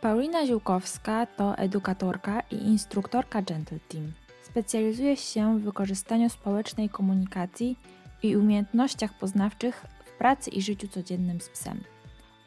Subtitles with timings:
[0.00, 4.12] Paulina Ziółkowska to edukatorka i instruktorka Gentle Team.
[4.42, 7.76] Specjalizuje się w wykorzystaniu społecznej komunikacji
[8.22, 11.80] i umiejętnościach poznawczych w pracy i życiu codziennym z psem.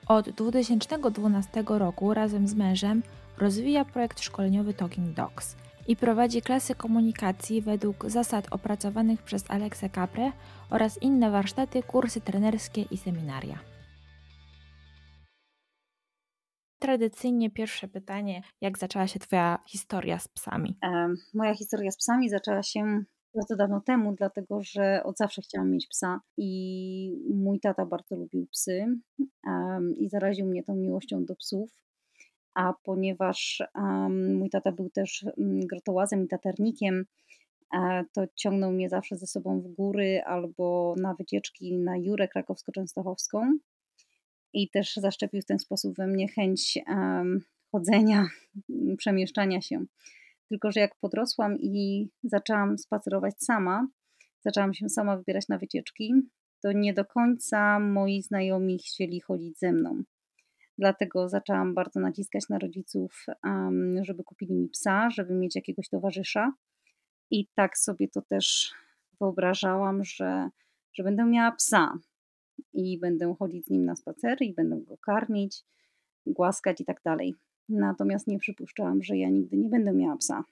[0.07, 3.04] Od 2012 roku razem z mężem
[3.38, 5.55] rozwija projekt szkoleniowy Talking Dogs
[5.88, 10.31] i prowadzi klasy komunikacji według zasad opracowanych przez Alexę Capre
[10.70, 13.70] oraz inne warsztaty, kursy trenerskie i seminaria.
[16.92, 20.77] Tradycyjnie pierwsze pytanie, jak zaczęła się Twoja historia z psami?
[21.34, 23.04] moja historia z psami zaczęła się
[23.36, 28.48] bardzo dawno temu, dlatego że od zawsze chciałam mieć psa i mój tata bardzo lubił
[28.48, 28.85] psy
[29.98, 31.72] i zaraził mnie tą miłością do psów.
[32.54, 33.63] A ponieważ
[34.38, 37.05] mój tata był też mm, grotołazem i taternikiem,
[38.13, 43.52] to ciągnął mnie zawsze ze sobą w góry albo na wycieczki na Jurę krakowsko-częstochowską
[44.54, 46.80] i też zaszczepił w ten sposób we mnie chęć
[47.72, 48.28] chodzenia,
[48.98, 49.86] przemieszczania się.
[50.49, 53.88] Tylko, że jak podrosłam i zaczęłam spacerować sama,
[54.46, 56.13] zaczęłam się sama wybierać na wycieczki,
[56.62, 60.04] to nie do końca moi znajomi chcieli chodzić ze mną.
[60.77, 63.26] Dlatego zaczęłam bardzo naciskać na rodziców,
[64.02, 66.53] żeby kupili mi psa, żeby mieć jakiegoś towarzysza.
[67.31, 68.74] I tak sobie to też
[69.22, 70.50] wyobrażałam, że,
[70.94, 71.97] że będę miała psa
[72.74, 75.64] i będę chodzić z nim na spacery i będę go karmić,
[76.25, 77.36] głaskać i tak dalej.
[77.69, 80.44] Natomiast nie przypuszczałam, że ja nigdy nie będę miała psa.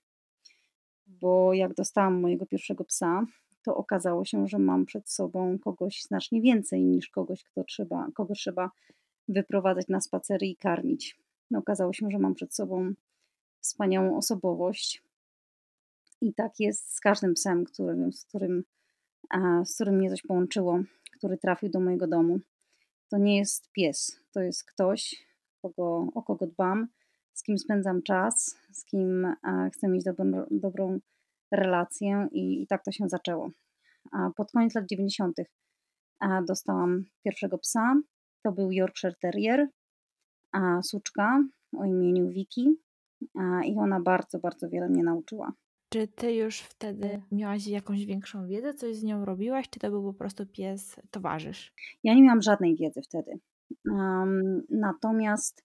[1.08, 3.26] Bo jak dostałam mojego pierwszego psa,
[3.64, 8.34] to okazało się, że mam przed sobą kogoś znacznie więcej niż kogoś, kto trzeba, kogo
[8.34, 8.72] trzeba
[9.28, 11.20] wyprowadzać na spacery i karmić.
[11.56, 12.94] Okazało się, że mam przed sobą
[13.60, 15.04] wspaniałą osobowość.
[16.22, 18.64] I tak jest z każdym psem, który, z, którym,
[19.66, 20.80] z którym mnie coś połączyło,
[21.20, 22.40] który trafił do mojego domu.
[23.10, 25.26] To nie jest pies, to jest ktoś,
[25.62, 26.88] kogo, o kogo dbam,
[27.34, 29.36] z kim spędzam czas, z kim
[29.74, 31.00] chcę mieć dobrą, dobrą
[31.52, 33.52] relację i, i tak to się zaczęło.
[34.12, 35.38] A pod koniec lat 90.
[36.48, 38.02] dostałam pierwszego psa.
[38.44, 39.68] To był Yorkshire Terrier,
[40.52, 41.44] a suczka
[41.78, 42.76] o imieniu Vicky
[43.66, 45.54] i ona bardzo, bardzo wiele mnie nauczyła.
[45.90, 50.04] Czy ty już wtedy miałaś jakąś większą wiedzę, coś z nią robiłaś, czy to był
[50.04, 51.74] po prostu pies towarzysz?
[52.04, 53.40] Ja nie miałam żadnej wiedzy wtedy.
[53.92, 55.64] Um, natomiast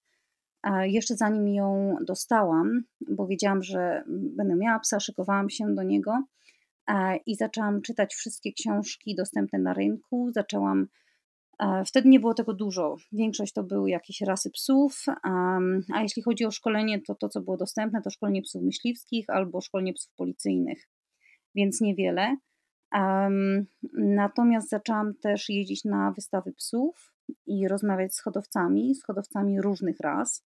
[0.82, 6.24] jeszcze zanim ją dostałam, bo wiedziałam, że będę miała psa, szykowałam się do niego
[7.26, 10.30] i zaczęłam czytać wszystkie książki dostępne na rynku.
[10.34, 10.86] Zaczęłam,
[11.86, 12.96] wtedy nie było tego dużo.
[13.12, 15.04] Większość to były jakieś rasy psów,
[15.94, 19.60] a jeśli chodzi o szkolenie, to to, co było dostępne, to szkolenie psów myśliwskich albo
[19.60, 20.88] szkolenie psów policyjnych,
[21.54, 22.36] więc niewiele.
[23.94, 27.14] Natomiast zaczęłam też jeździć na wystawy psów
[27.46, 30.44] i rozmawiać z hodowcami, z hodowcami różnych ras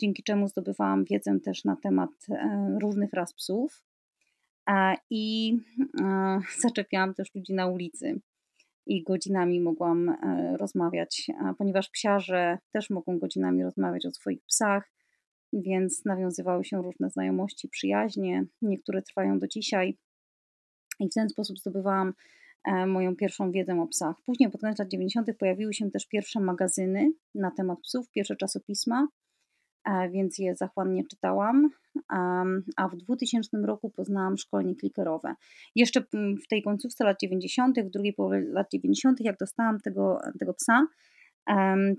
[0.00, 3.84] dzięki czemu zdobywałam wiedzę też na temat e, różnych ras psów.
[5.10, 5.56] I
[6.02, 8.20] e, zaczepiałam też ludzi na ulicy
[8.86, 14.90] i godzinami mogłam e, rozmawiać, ponieważ psiarze też mogą godzinami rozmawiać o swoich psach,
[15.52, 18.44] więc nawiązywały się różne znajomości, przyjaźnie.
[18.62, 19.98] Niektóre trwają do dzisiaj.
[21.00, 22.12] I w ten sposób zdobywałam
[22.86, 24.16] moją pierwszą wiedzę o psach.
[24.26, 25.28] Później pod koniec lat 90.
[25.38, 29.08] pojawiły się też pierwsze magazyny na temat psów, pierwsze czasopisma
[30.10, 31.68] więc je zachłannie czytałam.
[32.76, 35.34] A w 2000 roku poznałam szkolenie klikerowe.
[35.74, 36.00] Jeszcze
[36.44, 40.86] w tej końcówce lat 90., w drugiej połowie lat 90., jak dostałam tego, tego psa,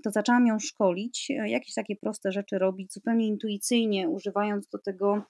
[0.02, 5.22] to zaczęłam ją szkolić, e, jakieś takie proste rzeczy robić, zupełnie intuicyjnie, używając do tego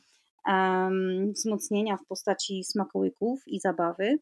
[0.47, 4.19] um, wzmocnienia w postaci smakołyków i zabawy.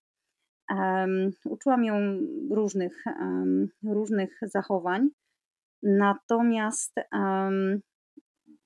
[0.70, 2.18] Um, uczyłam ją
[2.50, 5.08] różnych, um, różnych zachowań.
[5.82, 6.94] Natomiast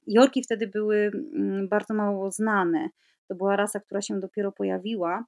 [0.09, 2.89] Jorki wtedy były mm, bardzo mało znane.
[3.29, 5.25] To była rasa, która się dopiero pojawiła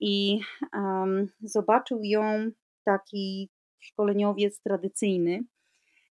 [0.00, 0.40] i
[0.74, 2.50] um, zobaczył ją
[2.84, 5.44] taki szkoleniowiec tradycyjny,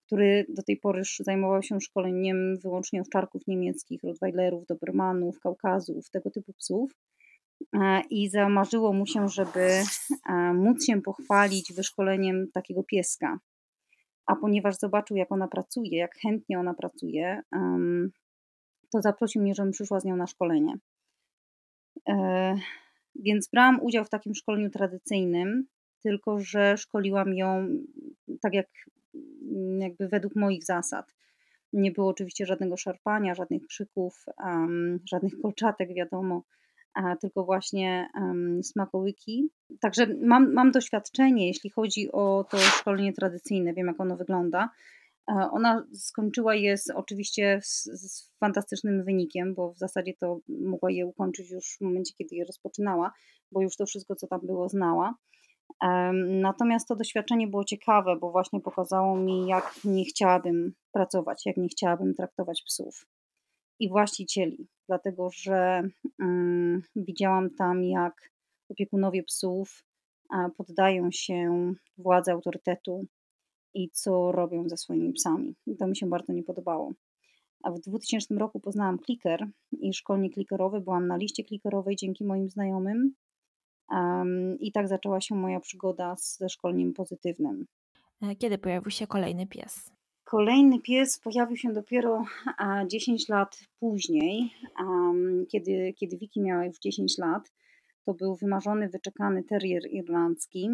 [0.07, 6.53] który do tej pory zajmował się szkoleniem wyłącznie owczarków niemieckich, rottweilerów, dobermanów, kaukazów, tego typu
[6.53, 6.93] psów.
[7.75, 9.83] E, I zamarzyło mu się, żeby
[10.29, 13.39] e, móc się pochwalić wyszkoleniem takiego pieska
[14.27, 17.41] a ponieważ zobaczył, jak ona pracuje, jak chętnie ona pracuje,
[18.93, 20.75] to zaprosił mnie, żebym przyszła z nią na szkolenie.
[22.09, 22.55] E,
[23.15, 25.67] więc brałam udział w takim szkoleniu tradycyjnym,
[26.03, 27.69] tylko że szkoliłam ją
[28.43, 28.67] tak jak
[29.79, 31.15] jakby według moich zasad.
[31.73, 34.25] Nie było oczywiście żadnego szarpania, żadnych krzyków,
[35.11, 36.43] żadnych kolczatek, wiadomo
[37.21, 38.09] tylko właśnie
[38.63, 39.51] smakołyki.
[39.81, 44.71] Także mam, mam doświadczenie, jeśli chodzi o to szkolenie tradycyjne, wiem jak ono wygląda,
[45.27, 51.07] Ona skończyła je z, oczywiście z, z, fantastycznym wynikiem, bo w zasadzie to mogła je
[51.07, 53.13] ukończyć już w momencie, kiedy je rozpoczynała,
[53.53, 55.15] bo już to wszystko, co tam było, znała.
[56.27, 61.69] Natomiast to doświadczenie było ciekawe, bo właśnie pokazało mi, jak nie chciałabym pracować, jak nie
[61.69, 63.07] chciałabym traktować psów
[63.81, 65.83] i właścicieli, dlatego że
[66.19, 68.31] um, widziałam tam, jak
[68.69, 69.85] opiekunowie psów
[70.57, 73.07] poddają się władzy autorytetu
[73.75, 75.55] i co robią ze swoimi psami.
[75.79, 76.93] To mi się bardzo nie podobało.
[77.63, 79.47] A w 2000 roku poznałam kliker
[79.81, 80.81] i szkolnik klikerowy.
[80.81, 83.15] Byłam na liście klikerowej dzięki moim znajomym.
[83.91, 87.67] Um, I tak zaczęła się moja przygoda ze szkolnym pozytywnym.
[88.23, 89.96] E, kiedy pojawił się kolejny pies?
[90.31, 92.25] Kolejny pies pojawił się dopiero
[92.87, 94.55] 10 lat później,
[95.49, 97.53] kiedy, kiedy Wiki miała już 10 lat.
[98.05, 100.71] To był wymarzony, wyczekany terrier irlandzki,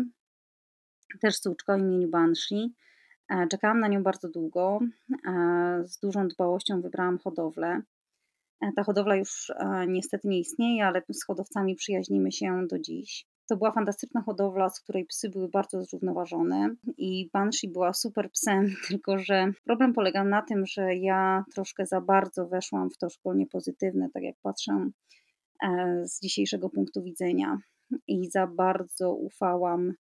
[1.20, 2.74] też córka o imieniu Banshee.
[3.28, 4.80] E, czekałam na nią bardzo długo.
[5.26, 7.82] E, z dużą dbałością wybrałam hodowlę.
[8.60, 9.52] E, ta hodowla już
[9.88, 13.26] niestety nie istnieje, ale z hodowcami przyjaźnimy się do dziś.
[13.48, 18.66] To była fantastyczna hodowla, z której psy były bardzo zrównoważone i Banshee była super psem,
[18.88, 23.46] tylko że problem polegał na tym, że ja troszkę za bardzo weszłam w to szkolnie
[23.46, 24.90] pozytywne, tak jak patrzę
[26.04, 27.58] z dzisiejszego punktu widzenia
[28.06, 29.94] i za bardzo ufałam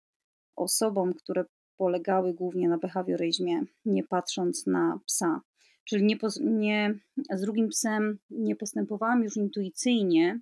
[0.57, 1.45] osobom, które
[1.77, 5.41] polegały głównie na behawioryzmie, nie patrząc na psa.
[5.85, 6.95] Czyli nie, nie,
[7.33, 10.41] z drugim psem nie postępowałam już intuicyjnie,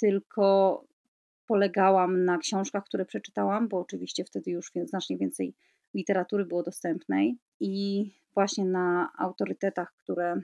[0.00, 0.84] tylko
[1.48, 5.54] polegałam na książkach, które przeczytałam, bo oczywiście wtedy już znacznie więcej
[5.94, 8.04] literatury było dostępnej i
[8.34, 10.40] właśnie na autorytetach, które,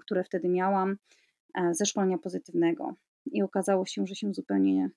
[0.00, 0.96] które wtedy miałam
[1.54, 2.94] e, ze szkolenia pozytywnego.
[3.26, 4.90] I okazało się, że się zupełnie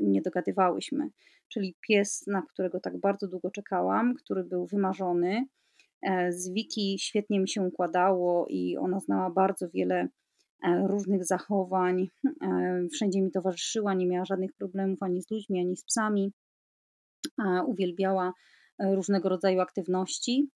[0.00, 1.10] nie dogadywałyśmy.
[1.48, 5.46] Czyli pies, na którego tak bardzo długo czekałam, który był wymarzony.
[6.02, 10.08] E, z Wiki świetnie mi się układało i ona znała bardzo wiele
[10.86, 12.08] różnych zachowań.
[12.42, 16.32] E, wszędzie mi towarzyszyła, nie miała żadnych problemów ani z ludźmi, ani z psami.
[17.66, 18.32] Uwielbiała
[18.80, 20.50] różnego rodzaju aktywności.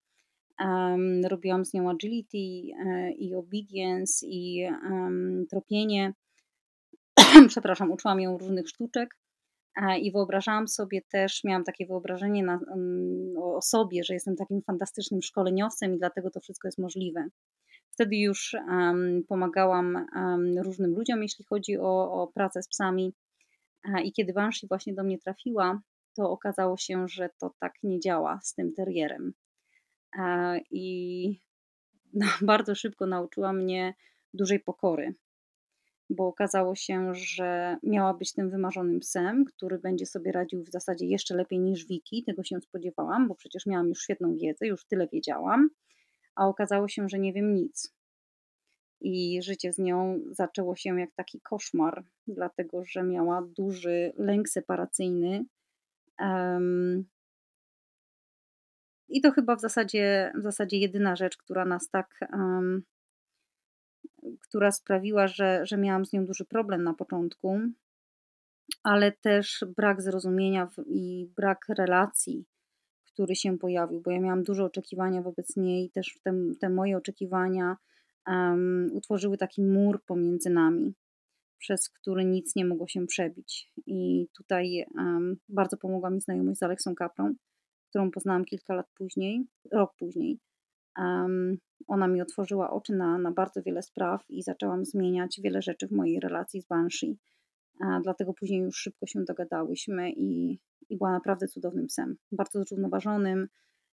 [1.29, 2.39] Robiłam z nią agility
[3.19, 4.69] i obedience i
[5.51, 6.13] tropienie.
[7.49, 9.17] Przepraszam, uczyłam ją różnych sztuczek.
[10.01, 15.23] I wyobrażałam sobie też, miałam takie wyobrażenie na, mm, o sobie, że jestem takim fantastycznym
[15.23, 17.29] szkoleniowcem i dlatego to wszystko jest możliwe.
[18.01, 18.57] Wtedy już
[19.29, 20.07] pomagałam
[20.63, 23.15] różnym ludziom, jeśli chodzi o, o pracę z psami.
[24.05, 25.81] I kiedy Banshee właśnie do mnie trafiła,
[26.17, 29.33] to okazało się, że to tak nie działa z tym terrierem.
[30.71, 31.41] I
[32.15, 33.95] no, bardzo szybko nauczyła mnie
[34.35, 35.15] dużej pokory
[36.11, 41.07] bo okazało się, że miała być tym wymarzonym psem, który będzie sobie radził w zasadzie
[41.07, 42.25] jeszcze lepiej niż Wiki.
[42.25, 45.69] Tego się spodziewałam, bo przecież miałam już świetną wiedzę, już tyle wiedziałam,
[46.35, 47.95] a okazało się, że nie wiem nic.
[49.01, 55.45] I życie z nią zaczęło się jak taki koszmar, dlatego że miała duży lęk separacyjny.
[56.21, 57.05] Um,
[59.09, 62.83] I to chyba w zasadzie, w zasadzie jedyna rzecz, która nas tak um,
[64.41, 67.59] która sprawiła, że, że miałam z nią duży problem na początku,
[68.83, 72.45] ale też brak zrozumienia i brak relacji,
[73.21, 77.77] który się pojawił, bo ja miałam duże oczekiwania wobec niej, też te, te moje oczekiwania
[78.27, 80.95] um, utworzyły taki mur pomiędzy nami,
[81.59, 83.73] przez który nic nie mogło się przebić.
[83.87, 87.35] I tutaj um, bardzo pomogła mi znajomość z Aleksą Kaprą,
[87.89, 90.39] którą poznałam kilka lat później, rok później.
[90.99, 95.89] Um, ona mi otworzyła oczy na, na bardzo wiele spraw i zaczęłam zmieniać wiele rzeczy
[95.89, 97.19] w mojej relacji z Banshee.
[97.81, 100.59] A dlatego później już szybko się dogadałyśmy i,
[100.91, 102.17] i była naprawdę cudownym psem.
[102.33, 103.49] Bardzo zrównoważonym,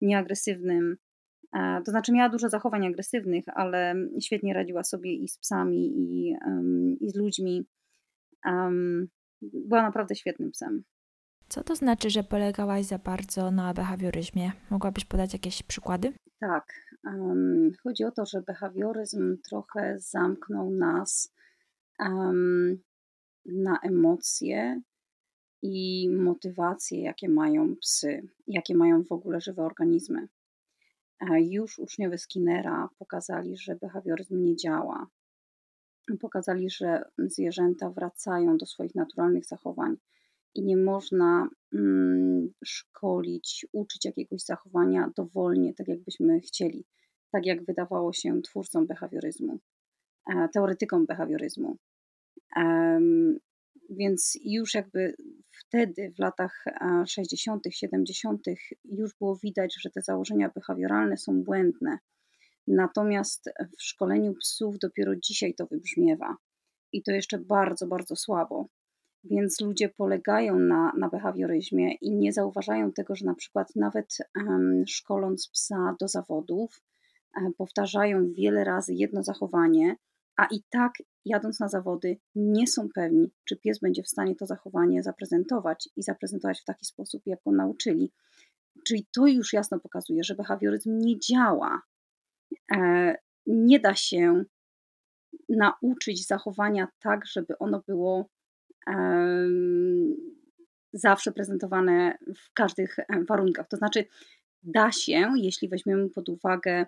[0.01, 0.97] nieagresywnym.
[1.85, 6.95] To znaczy miała dużo zachowań agresywnych, ale świetnie radziła sobie i z psami, i, um,
[6.99, 7.65] i z ludźmi.
[8.45, 9.07] Um,
[9.41, 10.83] była naprawdę świetnym psem.
[11.49, 14.51] Co to znaczy, że polegałaś za bardzo na behawioryzmie?
[14.69, 16.13] Mogłabyś podać jakieś przykłady?
[16.39, 16.73] Tak.
[17.05, 21.33] Um, chodzi o to, że behawioryzm trochę zamknął nas
[23.45, 24.81] na emocje
[25.65, 30.27] i motywacje, jakie mają psy, jakie mają w ogóle żywe organizmy.
[31.19, 35.07] A już uczniowie Skinnera pokazali, że behawioryzm nie działa.
[36.19, 39.97] Pokazali, że zwierzęta wracają do swoich naturalnych zachowań
[40.55, 46.85] i nie można mm, szkolić, uczyć jakiegoś zachowania dowolnie, tak jakbyśmy chcieli,
[47.31, 49.59] tak jak wydawało się twórcom behawioryzmu,
[50.35, 51.77] e, teoretykom behawioryzmu.
[53.89, 55.15] Więc już jakby
[55.51, 56.65] wtedy, w latach
[57.07, 58.41] 60., 70.,
[58.85, 61.97] już było widać, że te założenia behawioralne są błędne
[62.67, 63.49] Natomiast
[63.79, 66.37] w szkoleniu psów dopiero dzisiaj to wybrzmiewa.
[66.91, 68.67] I to jeszcze bardzo, bardzo słabo.
[69.23, 74.83] Więc ludzie polegają na, na behawioryzmie i nie zauważają tego, że na przykład nawet um,
[74.87, 76.81] szkoląc psa do zawodów,
[77.35, 79.95] um, powtarzają wiele razy jedno zachowanie,
[80.37, 80.93] a i tak
[81.25, 86.03] jadąc na zawody nie są pewni, czy pies będzie w stanie to zachowanie zaprezentować i
[86.03, 88.11] zaprezentować w taki sposób, jak go nauczyli.
[88.87, 91.81] Czyli to już jasno pokazuje, że behawioryzm nie działa.
[92.75, 93.15] E,
[93.47, 94.43] nie da się
[95.49, 98.29] nauczyć zachowania tak, żeby ono było
[100.93, 102.97] zawsze prezentowane w każdych
[103.29, 103.67] warunkach.
[103.67, 104.05] To znaczy,
[104.63, 106.85] da się, jeśli weźmiemy pod uwagę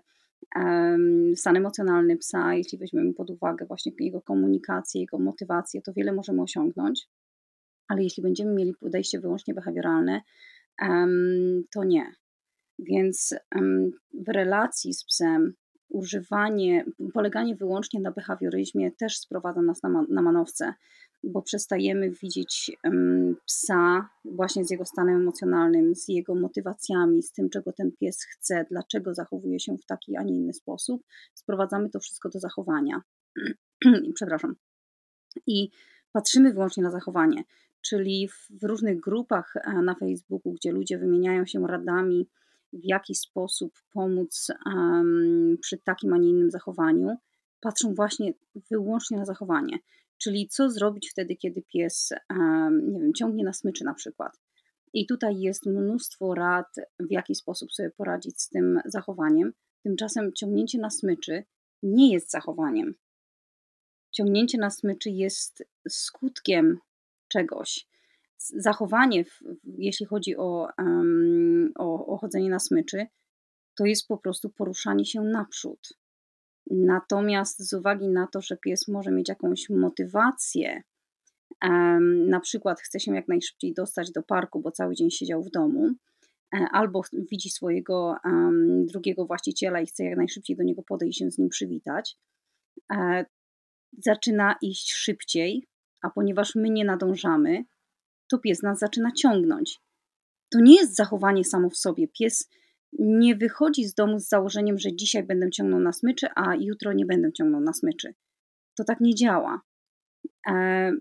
[1.35, 6.41] stan emocjonalny psa, jeśli weźmiemy pod uwagę właśnie jego komunikację, jego motywację, to wiele możemy
[6.41, 7.07] osiągnąć,
[7.87, 10.21] ale jeśli będziemy mieli podejście wyłącznie behawioralne,
[11.73, 12.11] to nie.
[12.79, 13.35] Więc
[14.13, 15.53] w relacji z psem
[15.89, 20.73] używanie, poleganie wyłącznie na behawioryzmie też sprowadza nas na, na manowce,
[21.25, 22.77] bo przestajemy widzieć
[23.45, 28.65] psa właśnie z jego stanem emocjonalnym, z jego motywacjami, z tym, czego ten pies chce,
[28.69, 31.03] dlaczego zachowuje się w taki, a nie inny sposób.
[31.33, 33.01] Sprowadzamy to wszystko do zachowania.
[34.15, 34.55] Przepraszam.
[35.47, 35.69] I
[36.11, 37.43] patrzymy wyłącznie na zachowanie,
[37.81, 42.27] czyli w różnych grupach e, na Facebooku, gdzie ludzie wymieniają się radami,
[42.73, 47.17] w jaki sposób pomóc um, przy takim, a nie innym zachowaniu,
[47.59, 48.33] patrzą właśnie
[48.71, 49.79] wyłącznie na zachowanie.
[50.17, 52.09] Czyli co zrobić wtedy, kiedy pies,
[52.71, 54.39] nie wiem, ciągnie na smyczy na przykład.
[54.93, 59.53] I tutaj jest mnóstwo rad, w jaki sposób sobie poradzić z tym zachowaniem.
[59.83, 61.43] Tymczasem ciągnięcie na smyczy
[61.83, 62.95] nie jest zachowaniem.
[64.11, 66.79] Ciągnięcie na smyczy jest skutkiem
[67.27, 67.87] czegoś
[68.37, 69.25] zachowanie,
[69.63, 73.07] jeśli chodzi o, um, o, o chodzenie na smyczy,
[73.75, 75.89] to jest po prostu poruszanie się naprzód.
[76.71, 80.81] Natomiast z uwagi na to, że pies może mieć jakąś motywację,
[82.27, 85.89] na przykład chce się jak najszybciej dostać do parku, bo cały dzień siedział w domu,
[86.55, 88.15] e, albo widzi swojego
[88.85, 92.17] drugiego właściciela i chce jak najszybciej do niego podejść i się z nim przywitać,
[92.93, 93.25] e,
[93.97, 95.67] zaczyna iść szybciej,
[96.01, 97.63] a ponieważ my nie nadążamy,
[98.29, 99.79] to pies nas zaczyna ciągnąć.
[100.49, 102.07] To nie jest zachowanie samo w sobie.
[102.07, 102.49] Pies
[102.99, 107.05] nie wychodzi z domu z założeniem, że dzisiaj będę ciągnął na smyczy, a jutro nie
[107.05, 108.13] będę ciągnął na smyczy.
[108.75, 109.61] To tak nie działa.
[110.47, 110.91] E,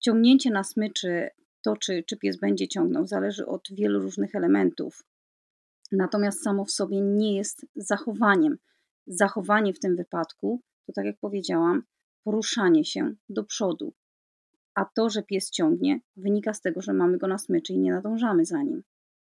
[0.00, 1.28] ciągnięcie na smyczy,
[1.62, 5.04] to czy, czy pies będzie ciągnął, zależy od wielu różnych elementów.
[5.92, 8.58] Natomiast samo w sobie nie jest zachowaniem.
[9.06, 11.82] Zachowanie w tym wypadku to, tak jak powiedziałam,
[12.24, 13.92] poruszanie się do przodu,
[14.74, 17.92] a to, że pies ciągnie, wynika z tego, że mamy go na smyczy i nie
[17.92, 18.82] nadążamy za nim.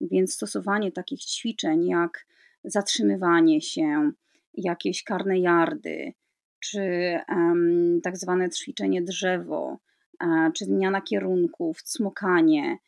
[0.01, 2.27] Więc stosowanie takich ćwiczeń jak
[2.65, 4.11] zatrzymywanie się,
[4.55, 6.13] jakieś karne jardy,
[6.61, 6.81] czy
[7.29, 9.79] um, tak zwane ćwiczenie drzewo,
[10.21, 12.79] um, czy zmiana kierunków, cmokanie,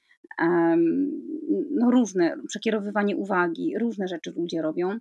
[0.42, 1.10] um,
[1.70, 4.98] no różne, przekierowywanie uwagi, różne rzeczy ludzie robią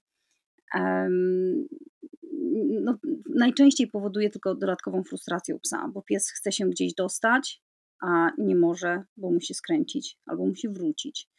[2.82, 2.98] no,
[3.36, 7.62] najczęściej powoduje tylko dodatkową frustrację u psa, bo pies chce się gdzieś dostać,
[8.02, 11.30] a nie może, bo musi skręcić albo musi wrócić.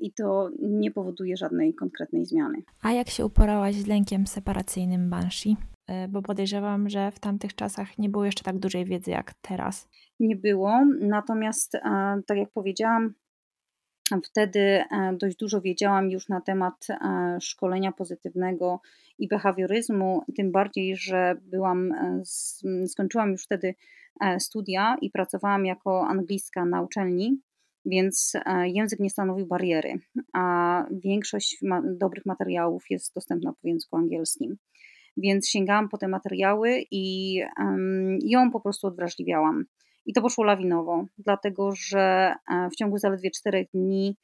[0.00, 2.62] I to nie powoduje żadnej konkretnej zmiany.
[2.82, 5.56] A jak się uporałaś z lękiem separacyjnym Banshee?
[5.86, 9.88] E, bo podejrzewam, że w tamtych czasach nie było jeszcze tak dużej wiedzy jak teraz.
[10.20, 11.80] Nie było, natomiast e,
[12.26, 13.14] tak jak powiedziałam,
[14.24, 14.84] Wtedy e,
[15.20, 18.80] dość dużo wiedziałam już na temat e, szkolenia pozytywnego
[19.18, 22.22] i behawioryzmu, tym bardziej, że byłam, e,
[22.86, 23.74] skończyłam już wtedy
[24.38, 27.40] studia i pracowałam jako anglistka na uczelni,
[27.86, 28.32] więc
[28.64, 29.94] język nie stanowił bariery,
[30.32, 31.58] a większość
[31.98, 34.56] dobrych materiałów jest dostępna po języku angielskim.
[35.16, 37.34] Więc sięgałam po te materiały i
[38.22, 39.64] ją po prostu odwrażliwiałam.
[40.06, 44.16] I to poszło lawinowo, dlatego że e, w ciągu zaledwie czterech dni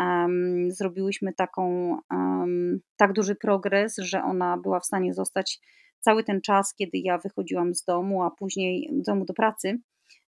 [0.00, 5.60] um, zrobiłyśmy taką, um, tak duży progres, że ona była w stanie zostać
[6.00, 9.78] cały ten czas, kiedy ja wychodziłam z domu, a później z domu do pracy, e,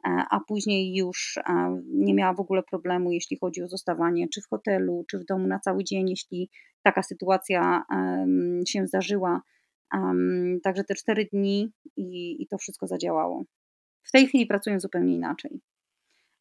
[0.03, 4.47] a później już e, nie miała w ogóle problemu, jeśli chodzi o zostawanie czy w
[4.49, 6.49] hotelu, czy w domu na cały dzień, jeśli
[6.83, 7.83] taka sytuacja
[8.67, 9.41] się zdarzyła.
[10.63, 13.43] Także te cztery dni i, i to wszystko zadziałało.
[14.03, 15.61] W tej chwili pracuję zupełnie inaczej,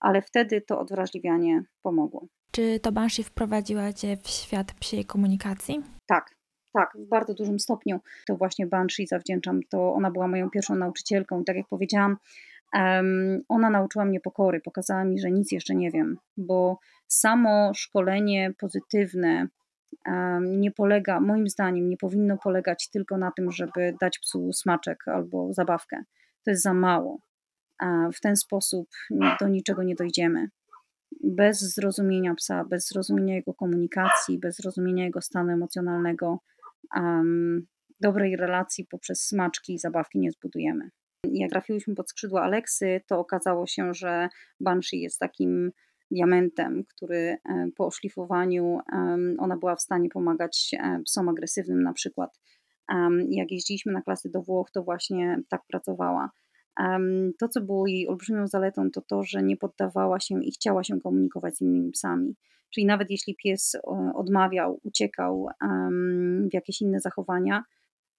[0.00, 2.26] ale wtedy to odwrażliwianie pomogło.
[2.50, 5.82] Czy to Banshee wprowadziła Cię w świat psiej komunikacji?
[6.06, 6.34] Tak,
[6.72, 8.00] tak, w bardzo dużym stopniu.
[8.26, 11.44] To właśnie Banshee zawdzięczam, to ona była moją pierwszą nauczycielką.
[11.44, 12.16] Tak jak powiedziałam,
[13.48, 19.48] ona nauczyła mnie pokory, pokazała mi, że nic jeszcze nie wiem, bo samo szkolenie pozytywne
[20.40, 25.52] nie polega, moim zdaniem, nie powinno polegać tylko na tym, żeby dać psu smaczek albo
[25.52, 26.02] zabawkę.
[26.44, 27.18] To jest za mało.
[28.14, 28.88] W ten sposób
[29.40, 30.48] do niczego nie dojdziemy.
[31.24, 36.38] Bez zrozumienia psa, bez zrozumienia jego komunikacji, bez zrozumienia jego stanu emocjonalnego,
[36.96, 37.66] um,
[38.00, 40.90] dobrej relacji poprzez smaczki i zabawki nie zbudujemy.
[41.32, 44.28] Jak trafiłyśmy pod skrzydła Aleksy, to okazało się, że
[44.60, 45.70] Banshee jest takim
[46.10, 47.38] diamentem, który e,
[47.76, 48.78] po oszlifowaniu
[49.38, 52.40] ona była w stanie pomagać e, psom agresywnym na przykład.
[53.28, 56.30] Jak jeździliśmy na klasy do Włoch, to właśnie tak pracowała.
[57.38, 61.00] To, co było jej olbrzymią zaletą, to to, że nie poddawała się i chciała się
[61.00, 62.36] komunikować z innymi psami.
[62.74, 63.76] Czyli nawet jeśli pies
[64.14, 65.46] odmawiał, uciekał
[66.50, 67.64] w jakieś inne zachowania,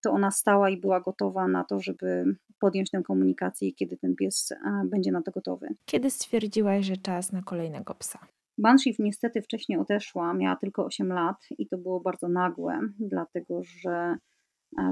[0.03, 4.49] to ona stała i była gotowa na to, żeby podjąć tę komunikację, kiedy ten pies
[4.85, 5.67] będzie na to gotowy.
[5.85, 8.19] Kiedy stwierdziłaś, że czas na kolejnego psa?
[8.57, 14.15] Banshee niestety wcześniej odeszła, miała tylko 8 lat i to było bardzo nagłe, dlatego że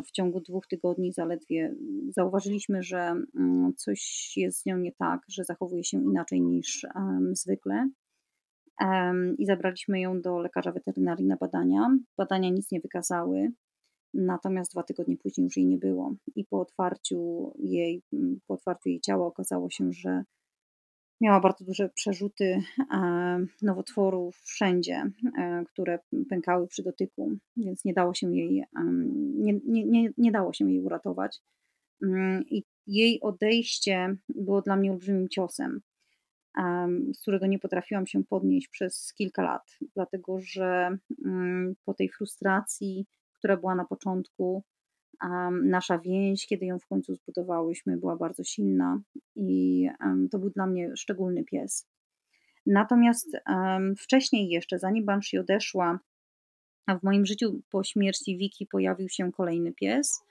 [0.06, 1.76] w ciągu dwóch tygodni zaledwie
[2.10, 6.86] zauważyliśmy, że mm, coś jest z nią nie tak, że zachowuje się inaczej niż
[7.32, 7.90] zwykle.
[9.38, 11.98] I zabraliśmy ją do lekarza weterynarii na badania.
[12.18, 13.52] Badania nic nie wykazały.
[14.14, 18.90] Natomiast dwa tygodnie później już jej nie było i po otwarciu jej, mm, po otwarciu
[18.90, 20.24] jej ciała okazało się, że
[21.22, 22.62] miała bardzo duże przerzuty
[22.94, 26.00] e, nowotworów wszędzie, e, które
[26.30, 28.64] pękały przy dotyku, więc nie dało się jej,
[29.36, 31.40] nie, nie, nie, nie dało się jej uratować.
[32.04, 35.82] Mm, I jej odejście było dla mnie olbrzymim ciosem,
[37.14, 43.06] z którego nie potrafiłam się podnieść przez kilka lat, dlatego że mm, po tej frustracji,
[43.40, 44.64] która była na początku.
[45.64, 49.02] Nasza więź, kiedy ją w końcu zbudowałyśmy, była bardzo silna
[49.36, 49.88] i
[50.32, 51.88] to był dla mnie szczególny pies.
[52.66, 53.38] Natomiast
[53.98, 56.00] wcześniej jeszcze, zanim Banshee odeszła,
[56.88, 60.24] w moim życiu po śmierci Wiki pojawił się kolejny pies.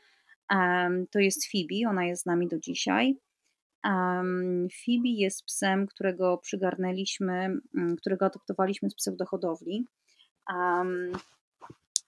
[1.11, 3.17] To jest Phoebe, ona jest z nami do dzisiaj.
[4.85, 7.61] Phoebe jest psem, którego przygarnęliśmy,
[7.99, 9.87] którego adoptowaliśmy z pseudohodowli.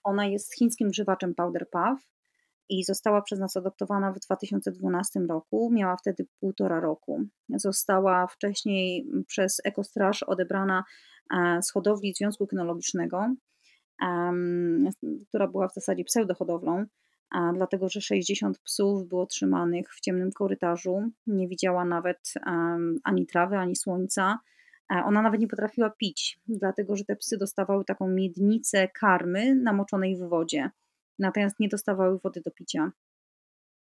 [0.03, 2.07] Ona jest chińskim żywaczem Powder Puff
[2.69, 5.69] i została przez nas adoptowana w 2012 roku.
[5.73, 7.23] Miała wtedy półtora roku.
[7.49, 10.83] Została wcześniej przez Ekostraż odebrana
[11.33, 13.35] e, z hodowli Związku Kynologicznego,
[15.27, 16.85] która była w zasadzie pseudohodowlą,
[17.53, 21.11] dlatego że 60 psów było trzymanych w ciemnym korytarzu.
[21.27, 22.33] Nie widziała nawet
[23.03, 24.39] ani trawy, ani słońca
[25.05, 30.19] ona nawet nie potrafiła pić, dlatego że te psy dostawały taką miednicę karmy namoczonej w
[30.19, 30.69] wodzie,
[31.19, 32.91] natomiast nie dostawały wody do picia.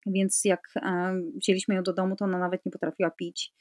[0.06, 0.74] Więc jak
[1.36, 3.54] wzięliśmy ją do domu, to ona nawet nie potrafiła pić.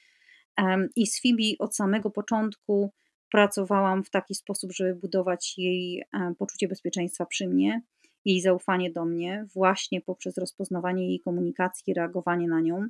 [0.95, 2.93] I z Fibi od samego początku
[3.31, 6.03] pracowałam w taki sposób, żeby budować jej
[6.37, 7.81] poczucie bezpieczeństwa przy mnie,
[8.25, 12.87] jej zaufanie do mnie, właśnie poprzez rozpoznawanie jej komunikacji, reagowanie na nią.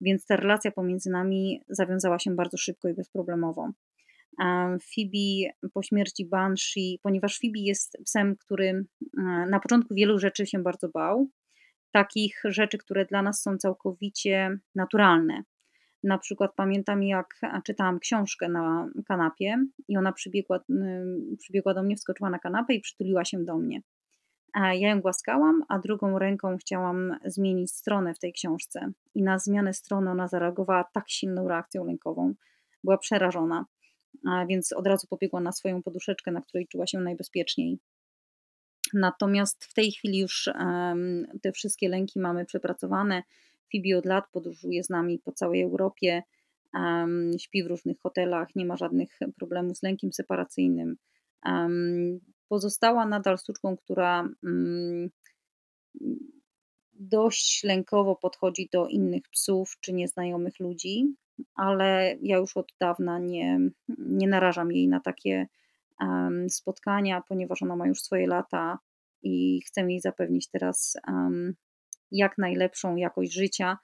[0.00, 3.70] Więc ta relacja pomiędzy nami zawiązała się bardzo szybko i bezproblemowo.
[4.94, 8.84] Phoebe po śmierci Banshee, ponieważ Phoebe jest psem, który
[9.50, 11.28] na początku wielu rzeczy się bardzo bał,
[11.90, 15.42] takich rzeczy, które dla nas są całkowicie naturalne.
[16.04, 19.56] Na przykład pamiętam, jak czytałam książkę na kanapie
[19.88, 20.60] i ona przybiegła,
[21.38, 23.80] przybiegła do mnie, wskoczyła na kanapę i przytuliła się do mnie.
[24.54, 28.92] Ja ją głaskałam, a drugą ręką chciałam zmienić stronę w tej książce.
[29.14, 32.34] I na zmianę strony ona zareagowała tak silną reakcją lękową.
[32.84, 33.66] Była przerażona
[34.28, 37.78] a więc od razu pobiegła na swoją poduszeczkę, na której czuła się najbezpieczniej.
[38.94, 40.48] Natomiast w tej chwili już
[41.42, 43.22] te wszystkie lęki mamy przepracowane.
[43.72, 46.22] Fibi od lat podróżuje z nami po całej Europie,
[47.38, 50.96] śpi w różnych hotelach, nie ma żadnych problemów z lękiem separacyjnym.
[52.48, 55.10] Pozostała nadal sztuczką, która mm,
[56.92, 61.14] dość lękowo podchodzi do innych psów czy nieznajomych ludzi,
[61.54, 63.58] ale ja już od dawna nie,
[63.98, 65.46] nie narażam jej na takie
[66.00, 68.78] um, spotkania, ponieważ ona ma już swoje lata
[69.22, 71.54] i chcę jej zapewnić teraz um,
[72.10, 73.78] jak najlepszą jakość życia,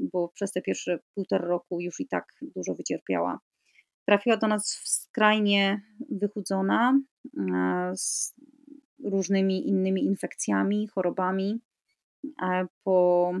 [0.00, 2.24] bo przez te pierwsze półtora roku już i tak
[2.56, 3.38] dużo wycierpiała.
[4.06, 7.00] Trafiła do nas skrajnie wychudzona,
[7.94, 8.34] z
[9.04, 11.60] różnymi innymi infekcjami, chorobami.
[12.84, 13.32] Po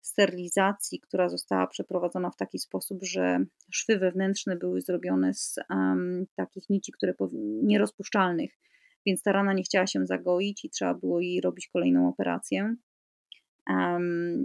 [0.00, 6.70] sterylizacji, która została przeprowadzona w taki sposób, że szwy wewnętrzne były zrobione z um, takich
[6.70, 7.14] nici, które
[7.62, 8.58] nierozpuszczalnych,
[9.06, 12.74] więc ta rana nie chciała się zagoić i trzeba było jej robić kolejną operację.
[13.68, 14.44] Um,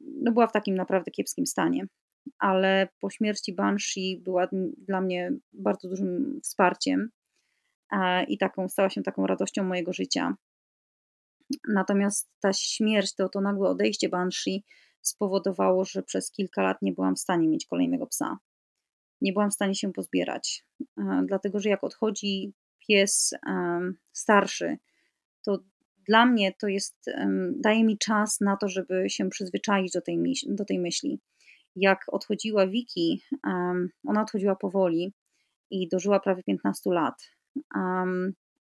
[0.00, 1.86] no była w takim naprawdę kiepskim stanie,
[2.38, 7.10] ale po śmierci Banshee była dla mnie bardzo dużym wsparciem.
[8.28, 10.36] i taką stała się taką radością mojego życia.
[11.68, 14.64] Natomiast ta śmierć, to, to nagłe odejście Banshee
[15.08, 18.38] spowodowało, że przez kilka lat nie byłam w stanie mieć kolejnego psa.
[19.20, 20.66] Nie byłam w stanie się pozbierać,
[21.24, 22.52] dlatego że jak odchodzi
[22.88, 23.34] pies
[24.12, 24.76] starszy,
[25.44, 25.58] to
[26.08, 27.10] dla mnie to jest,
[27.50, 31.20] daje mi czas na to, żeby się przyzwyczaić do tej, do tej myśli.
[31.76, 33.22] Jak odchodziła Wiki,
[34.06, 35.14] ona odchodziła powoli
[35.70, 37.30] i dożyła prawie 15 lat.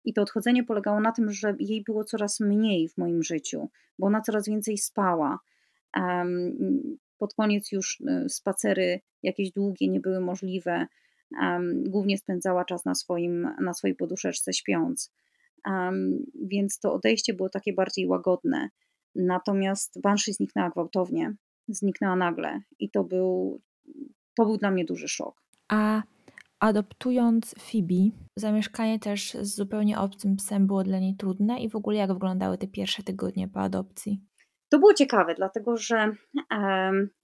[0.04, 4.06] I to odchodzenie polegało na tym, że jej było coraz mniej w moim życiu, bo
[4.06, 5.38] ona coraz więcej spała.
[7.18, 10.86] Pod koniec już y, spacery jakieś długie nie były możliwe.
[11.86, 15.12] Głównie spędzała czas na, swoim, na swojej poduszeczce śpiąc.
[16.42, 18.68] Więc to odejście było takie bardziej łagodne.
[19.14, 21.34] Natomiast Banshee zniknęła gwałtownie.
[21.68, 23.60] Zniknęła nagle i to był,
[24.36, 25.42] to był dla mnie duży szok.
[25.68, 26.02] A
[26.64, 31.96] Adoptując Phoebe, zamieszkanie też z zupełnie obcym psem było dla niej trudne i w ogóle
[31.96, 34.20] jak wyglądały te pierwsze tygodnie po adopcji?
[34.74, 36.12] To było ciekawe, dlatego że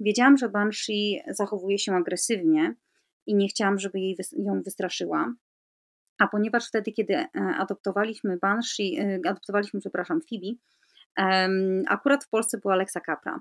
[0.01, 2.75] wiedziałam, że Banshee zachowuje się agresywnie
[3.27, 5.35] i nie chciałam, żeby jej ją wystraszyła.
[6.19, 10.57] A ponieważ wtedy, kiedy e, adoptowaliśmy Banshee, e, adoptowaliśmy, przepraszam, Phoebe,
[11.89, 13.41] akurat w Polsce była Alexa Capra.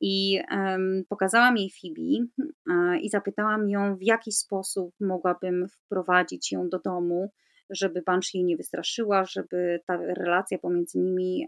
[0.00, 2.26] I um, pokazałam jej Phoebe
[2.68, 7.30] uh, i zapytałam ją, w jaki sposób mogłabym wprowadzić ją do domu,
[7.70, 11.46] żeby Banshee jej nie wystraszyła, żeby ta relacja pomiędzy nimi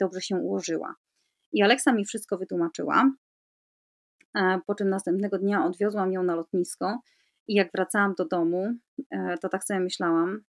[0.00, 0.94] dobrze się ułożyła.
[1.52, 3.12] I Alexa mi wszystko wytłumaczyła,
[4.34, 6.98] uh, po czym następnego dnia odwiozłam ją na lotnisko
[7.48, 10.40] i jak wracałam do domu, uh, to tak sobie myślałam,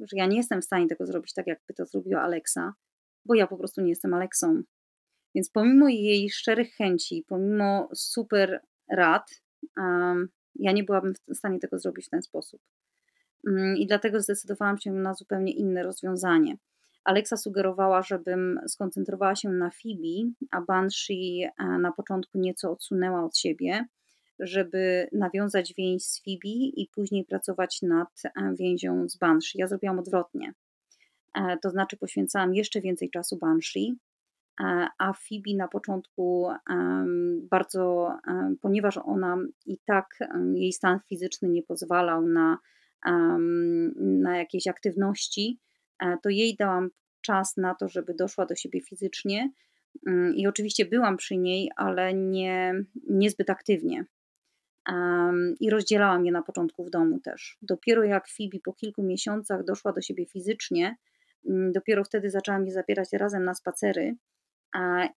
[0.00, 2.74] że ja nie jestem w stanie tego zrobić tak, jakby to zrobiła Alexa,
[3.26, 4.62] bo ja po prostu nie jestem Alexą.
[5.34, 9.30] Więc pomimo jej szczerych chęci, pomimo super rad,
[10.54, 12.60] ja nie byłabym w stanie tego zrobić w ten sposób.
[13.46, 16.56] Um, I dlatego zdecydowałam się na zupełnie inne rozwiązanie.
[17.04, 23.38] Alexa sugerowała, żebym skoncentrowała się na Phoebe, a Banshee e, na początku nieco odsunęła od
[23.38, 23.84] siebie,
[24.38, 29.58] żeby nawiązać więź z Phoebe i później pracować nad e, więzią z Banshee.
[29.58, 30.52] Ja zrobiłam odwrotnie.
[31.34, 33.94] E, to znaczy poświęcałam jeszcze więcej czasu Banshee,
[34.98, 36.48] a Phoebe na początku
[37.50, 38.12] bardzo,
[38.60, 39.36] ponieważ ona
[39.66, 40.18] i tak
[40.54, 42.58] jej stan fizyczny nie pozwalał na,
[43.96, 45.58] na jakieś aktywności,
[46.22, 49.50] to jej dałam czas na to, żeby doszła do siebie fizycznie.
[50.06, 52.74] Mm, I oczywiście byłam przy niej, ale nie,
[53.08, 54.04] niezbyt aktywnie.
[55.60, 57.58] I rozdzielałam je na początku w domu też.
[57.62, 60.96] Dopiero jak Phoebe po kilku miesiącach doszła do siebie fizycznie,
[61.48, 64.16] mm, dopiero wtedy zaczęłam je zabierać razem na spacery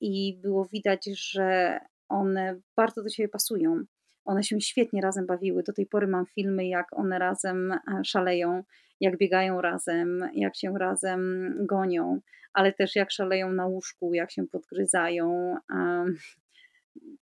[0.02, 3.84] i było widać, że one bardzo do siebie pasują.
[4.26, 5.64] One się świetnie razem bawiły.
[5.64, 8.64] Do tej pory mam filmy, jak one razem e, szaleją,
[9.00, 12.20] jak biegają razem, jak się razem gonią,
[12.54, 15.56] ale też jak szaleją na łóżku, jak się podgryzają.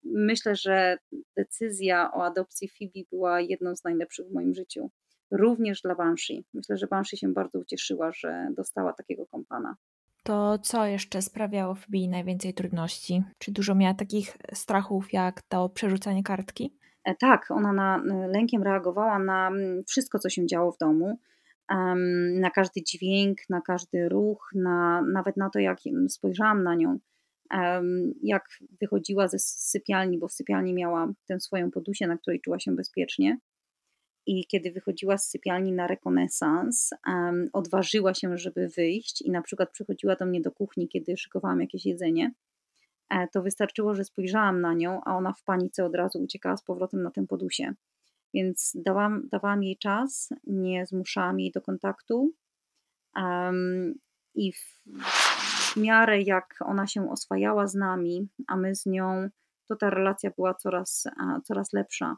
[0.04, 0.98] Myślę, że
[1.36, 4.90] decyzja o adopcji Phoebe była jedną z najlepszych w moim życiu.
[5.30, 6.44] Również dla Banshee.
[6.54, 9.76] Myślę, że Banshee się bardzo ucieszyła, że dostała takiego kompana.
[10.22, 13.22] To co jeszcze sprawiało Fibi najwięcej trudności?
[13.38, 16.76] Czy dużo miała takich strachów jak to przerzucanie kartki?
[17.04, 19.50] E, tak, ona na lękiem reagowała na
[19.86, 21.18] wszystko, co się działo w domu.
[22.40, 26.98] Na każdy dźwięk, na każdy ruch, na, nawet na to, jak spojrzałam na nią,
[28.22, 28.44] jak
[28.80, 33.38] wychodziła ze sypialni, bo w sypialni miała tę swoją podusię, na której czuła się bezpiecznie
[34.26, 36.90] i kiedy wychodziła z sypialni na rekonesans,
[37.52, 41.86] odważyła się, żeby wyjść i na przykład przychodziła do mnie do kuchni, kiedy szykowałam jakieś
[41.86, 42.32] jedzenie, e,
[43.32, 47.02] to wystarczyło, że spojrzałam na nią, a ona w panice od razu uciekała z powrotem
[47.02, 47.74] na tę podusie.
[48.34, 52.32] Więc dałam, dawałam jej czas, nie zmuszałam jej do kontaktu
[53.16, 53.94] um,
[54.34, 54.82] i w,
[55.72, 59.28] w miarę jak ona się oswajała z nami, a my z nią,
[59.68, 61.04] to ta relacja była coraz,
[61.44, 62.16] coraz lepsza.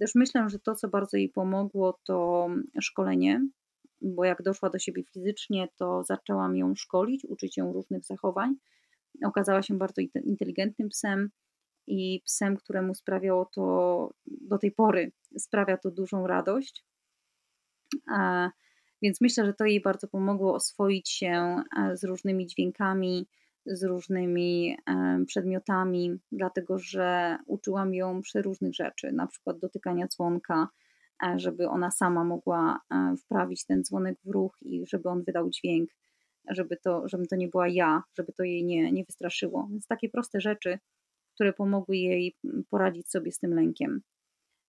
[0.00, 2.48] Też myślę, że to, co bardzo jej pomogło, to
[2.80, 3.46] szkolenie,
[4.02, 8.54] bo jak doszła do siebie fizycznie, to zaczęłam ją szkolić, uczyć ją różnych zachowań.
[9.24, 11.30] Okazała się bardzo inteligentnym psem
[11.86, 16.84] i psem, któremu sprawiało to do tej pory, sprawia to dużą radość.
[18.10, 18.50] A,
[19.02, 23.26] więc myślę, że to jej bardzo pomogło oswoić się e, z różnymi dźwiękami,
[23.66, 24.76] z różnymi
[25.26, 30.68] przedmiotami, dlatego że uczyłam ją przeróżnych rzeczy, na przykład dotykania dzwonka,
[31.22, 35.50] e, żeby ona sama mogła e, wprawić ten dzwonek w ruch i żeby on wydał
[35.50, 35.90] dźwięk,
[36.48, 39.68] żeby to, żeby to nie była ja, żeby to jej nie, nie wystraszyło.
[39.70, 40.78] Więc takie proste rzeczy,
[41.34, 42.36] które pomogły jej
[42.70, 44.02] poradzić sobie z tym lękiem.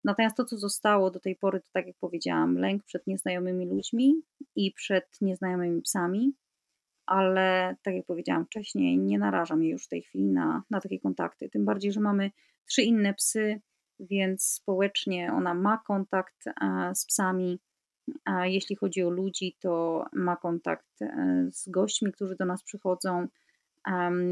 [0.04, 4.14] Natomiast to, co zostało do tej pory, to tak jak powiedziałam, lęk przed nieznajomymi ludźmi
[4.56, 6.32] i przed nieznajomymi psami,
[7.06, 11.00] ale tak jak powiedziałam wcześniej, nie narażam jej już w tej chwili na, na takie
[11.00, 11.48] kontakty.
[11.48, 12.30] Tym bardziej, że mamy
[12.66, 13.60] trzy inne psy,
[14.00, 16.44] więc społecznie ona ma kontakt
[16.94, 17.58] z psami.
[18.24, 23.28] A jeśli chodzi o ludzi, to ma kontakt e, z gośćmi, którzy do nas przychodzą,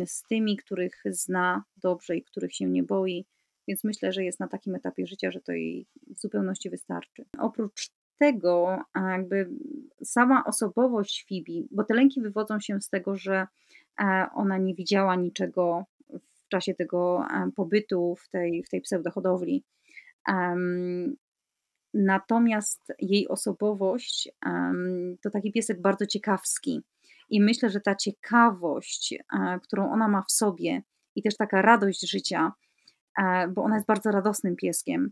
[0.07, 3.27] z tymi, których zna dobrze i których się nie boi.
[3.69, 7.25] Więc myślę, że jest na takim etapie życia, że to jej w zupełności wystarczy.
[7.39, 9.51] Oprócz tego, jakby
[10.05, 13.47] sama osobowość Fibi, bo te lęki wywodzą się z tego, że
[14.01, 19.65] e, ona nie widziała niczego w czasie tego e, pobytu w tej, w tej pseudohodowli.
[21.95, 24.29] Natomiast jej osobowość
[25.23, 26.83] to taki piesek bardzo ciekawski.
[27.31, 30.83] I myślę, że ta ciekawość, e, którą ona ma w sobie,
[31.17, 32.53] i też taka radość życia,
[33.19, 35.11] e, bo ona jest bardzo radosnym pieskiem,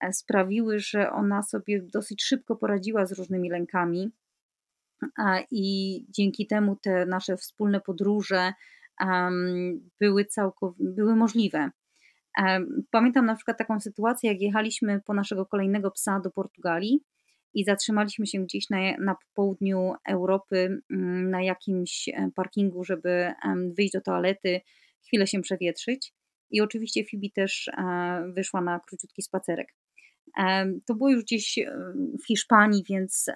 [0.00, 4.10] e, sprawiły, że ona sobie dosyć szybko poradziła z różnymi lękami.
[5.50, 8.52] I dzięki temu te nasze wspólne podróże
[10.00, 11.70] były, całkow- były możliwe.
[12.90, 17.00] Pamiętam na przykład taką sytuację, jak jechaliśmy po naszego kolejnego psa do Portugalii
[17.54, 23.32] i zatrzymaliśmy się gdzieś na, na południu Europy mm, na jakimś e, parkingu, żeby
[23.76, 24.60] wyjść do toalety,
[25.06, 26.12] chwilę się przewietrzyć.
[26.50, 29.74] I oczywiście Fibi też e, wyszła na króciutki spacerek.
[30.86, 31.72] To było już gdzieś e,
[32.22, 33.26] w Hiszpanii, więc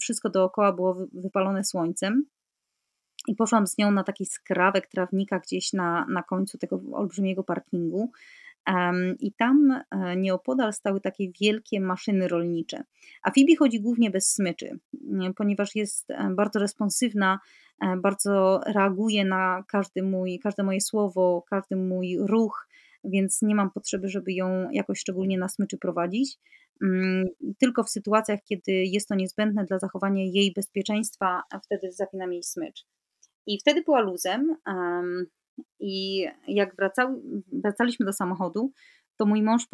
[0.00, 2.26] wszystko dookoła było wypalone słońcem.
[3.26, 8.10] I poszłam z nią na taki skrawek trawnika gdzieś na, na końcu tego olbrzymiego parkingu.
[9.20, 12.84] I tam e, nieopodal stały takie wielkie maszyny rolnicze.
[13.22, 14.78] A Fibi chodzi głównie bez smyczy,
[15.36, 17.38] ponieważ jest e, bardzo responsywna,
[17.82, 22.68] e, bardzo reaguje na każdy mój, każde moje słowo, każdy mój ruch,
[23.04, 26.38] więc nie mam potrzeby, żeby ją jakoś szczególnie na smyczy prowadzić.
[26.82, 27.24] Mm,
[27.58, 32.86] tylko w sytuacjach, kiedy jest to niezbędne dla zachowania jej bezpieczeństwa, wtedy zapinam jej smycz.
[33.46, 34.56] I wtedy była luzem.
[34.66, 35.26] Um,
[35.80, 38.72] I jak wracał, wracaliśmy do samochodu,
[39.16, 39.66] to mój mąż,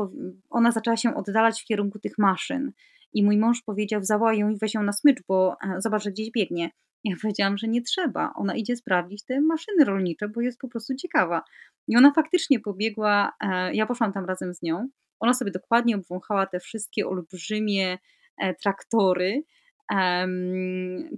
[0.51, 2.73] ona zaczęła się oddalać w kierunku tych maszyn.
[3.13, 6.11] I mój mąż powiedział: Zawołaj ją i weź ją na smycz, bo e, zobacz, że
[6.11, 6.71] gdzieś biegnie.
[7.05, 8.33] Ja powiedziałam, że nie trzeba.
[8.37, 11.43] Ona idzie sprawdzić te maszyny rolnicze, bo jest po prostu ciekawa.
[11.89, 13.33] I ona faktycznie pobiegła.
[13.41, 14.89] E, ja poszłam tam razem z nią.
[15.21, 17.99] Ona sobie dokładnie obwąchała te wszystkie olbrzymie
[18.39, 19.43] e, traktory,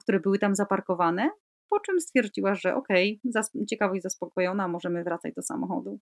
[0.00, 1.30] które były tam zaparkowane
[1.70, 5.98] po czym stwierdziła, że okej, okay, ciekawość zaspokojona, możemy wracać do samochodu.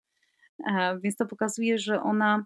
[0.70, 2.44] E, więc to pokazuje, że ona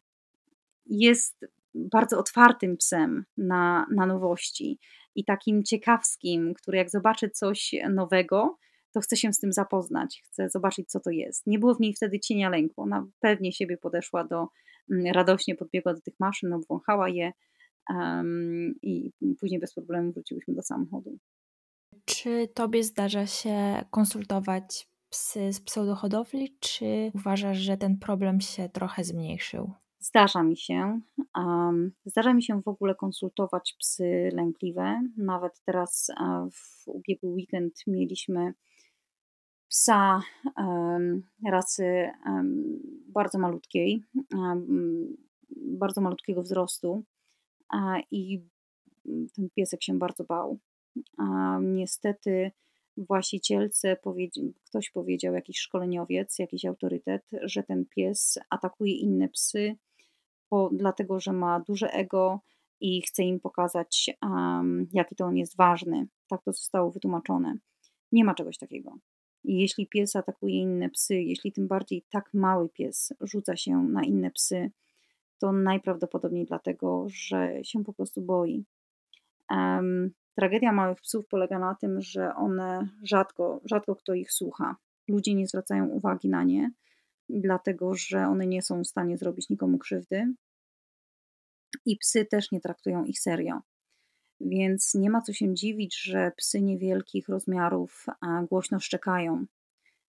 [0.87, 4.79] jest bardzo otwartym psem na, na nowości
[5.15, 8.59] i takim ciekawskim, który jak zobaczy coś nowego,
[8.93, 11.47] to chce się z tym zapoznać, chce zobaczyć, co to jest.
[11.47, 12.83] Nie było w niej wtedy cienia lęku.
[12.83, 14.49] Ona pewnie siebie podeszła do,
[14.91, 17.33] mm, radośnie podbiegła do tych maszyn, obwąchała je
[17.91, 21.19] um, i później bez problemu wróciłyśmy do samochodu.
[22.07, 29.05] Czy tobie zdarza się konsultować psy z pseudohodowli, czy uważasz, że ten problem się trochę
[29.05, 29.73] zmniejszył?
[29.99, 31.01] Zdarza mi się.
[31.37, 35.03] Um, zdarza mi się w ogóle konsultować psy lękliwe.
[35.17, 36.11] Nawet teraz
[36.53, 38.55] w ubiegły weekend mieliśmy
[39.69, 40.23] psa
[40.57, 44.03] um, rasy um, bardzo malutkiej,
[45.57, 47.05] bardzo malutkiego wzrostu
[48.11, 48.43] i
[49.37, 50.59] ten piesek się bardzo bał.
[51.19, 52.51] A niestety
[52.97, 53.97] właścicielce
[54.65, 59.77] ktoś powiedział, jakiś szkoleniowiec, jakiś autorytet, że ten pies atakuje inne psy,
[60.51, 62.41] bo, dlatego że ma duże ego
[62.81, 66.07] i chce im pokazać, um, jaki to on jest ważny.
[66.29, 67.55] Tak to zostało wytłumaczone.
[68.13, 68.99] Nie ma czegoś takiego.
[69.45, 74.31] Jeśli pies atakuje inne psy, jeśli tym bardziej tak mały pies rzuca się na inne
[74.31, 74.71] psy,
[75.39, 78.65] to najprawdopodobniej dlatego, że się po prostu boi.
[79.51, 84.77] Um, Tragedia małych psów polega na tym, że one rzadko, rzadko kto ich słucha.
[85.09, 86.71] Ludzie nie zwracają uwagi na nie,
[87.29, 90.35] dlatego że one nie są w stanie zrobić nikomu krzywdy.
[91.87, 93.61] I psy też nie traktują ich serio.
[94.41, 98.07] Więc nie ma co się dziwić, że psy niewielkich rozmiarów
[98.49, 99.47] głośno szczekają.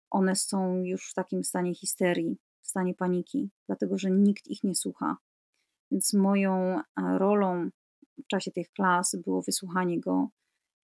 [0.09, 4.75] One są już w takim stanie histerii, w stanie paniki, dlatego że nikt ich nie
[4.75, 5.17] słucha.
[5.91, 6.81] Więc moją
[7.17, 7.69] rolą
[8.17, 10.30] w czasie tych klas było wysłuchanie go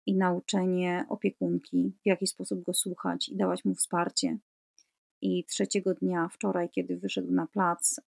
[0.06, 4.38] i nauczenie opiekunki, w jaki sposób go słuchać i dawać mu wsparcie.
[5.20, 8.00] I trzeciego dnia, wczoraj, kiedy wyszedł na plac,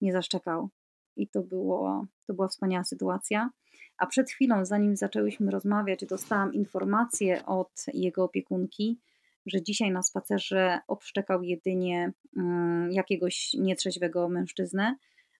[0.00, 0.68] nie zaszczekał.
[1.16, 3.50] I to, było, to była wspaniała sytuacja.
[3.98, 9.00] A przed chwilą, zanim zaczęłyśmy rozmawiać, dostałam informację od jego opiekunki,
[9.46, 14.96] że dzisiaj na spacerze obszczekał jedynie mm, jakiegoś nietrzeźwego mężczyznę,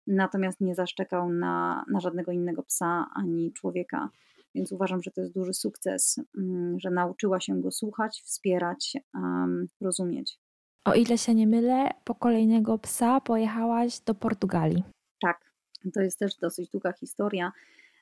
[0.06, 4.10] natomiast nie zaszczekał na, na żadnego innego psa ani człowieka.
[4.54, 9.66] Więc uważam, że to jest duży sukces, mm, że nauczyła się go słuchać, wspierać, um,
[9.80, 10.38] rozumieć.
[10.84, 14.82] O ile się nie mylę, po kolejnego psa pojechałaś do Portugalii.
[15.22, 15.52] Tak,
[15.94, 17.52] to jest też dosyć długa historia,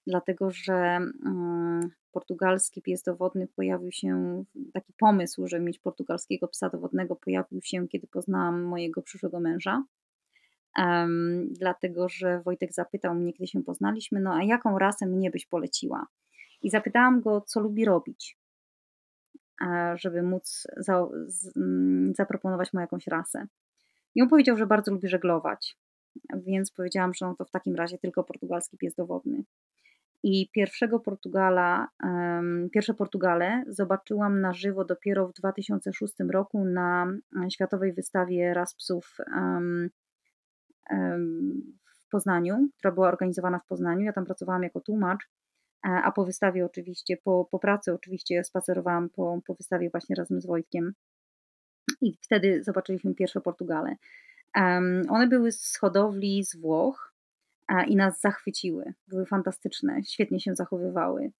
[0.07, 7.17] dlatego że um, portugalski pies dowodny pojawił się, taki pomysł, żeby mieć portugalskiego psa dowodnego
[7.17, 9.85] pojawił się, kiedy poznałam mojego przyszłego męża.
[10.79, 15.47] Um, dlatego, że Wojtek zapytał mnie, kiedy się poznaliśmy, no a jaką rasę mnie byś
[15.47, 16.07] poleciła?
[16.63, 18.39] I zapytałam go, co lubi robić,
[19.95, 23.47] żeby móc za, z, mm, zaproponować mu jakąś rasę.
[24.15, 25.79] I on powiedział, że bardzo lubi żeglować,
[26.47, 29.45] więc powiedziałam, że no to w takim razie tylko portugalski pies dowodny.
[30.23, 37.13] I pierwszego Portugala, um, pierwsze Portugale zobaczyłam na żywo dopiero w 2006 roku na
[37.51, 39.91] Światowej Wystawie Ras Psów um,
[41.85, 44.05] w Poznaniu, która była organizowana w Poznaniu.
[44.05, 45.29] Ja tam pracowałam jako tłumacz,
[45.83, 50.47] a po wystawie oczywiście, po, po pracy oczywiście spacerowałam po, po wystawie właśnie razem z
[50.47, 50.93] Wojtkiem
[52.01, 53.97] i wtedy zobaczyliśmy pierwsze Portugale.
[55.09, 57.09] One były z hodowli z Włoch,
[57.87, 58.95] i nas zachwyciły.
[59.09, 61.33] Były fantastyczne, świetnie się zachowywały,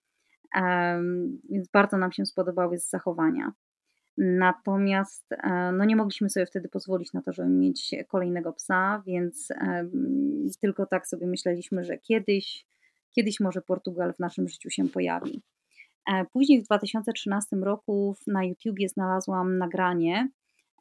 [1.49, 3.51] więc bardzo nam się spodobały z zachowania.
[4.19, 9.47] Natomiast e, no nie mogliśmy sobie wtedy pozwolić na to, żeby mieć kolejnego psa, więc
[10.61, 12.65] tylko tak sobie myśleliśmy, że kiedyś,
[13.11, 15.41] kiedyś może Portugal w naszym życiu się pojawi.
[16.09, 20.29] E, później w 2013 roku na YouTubie znalazłam nagranie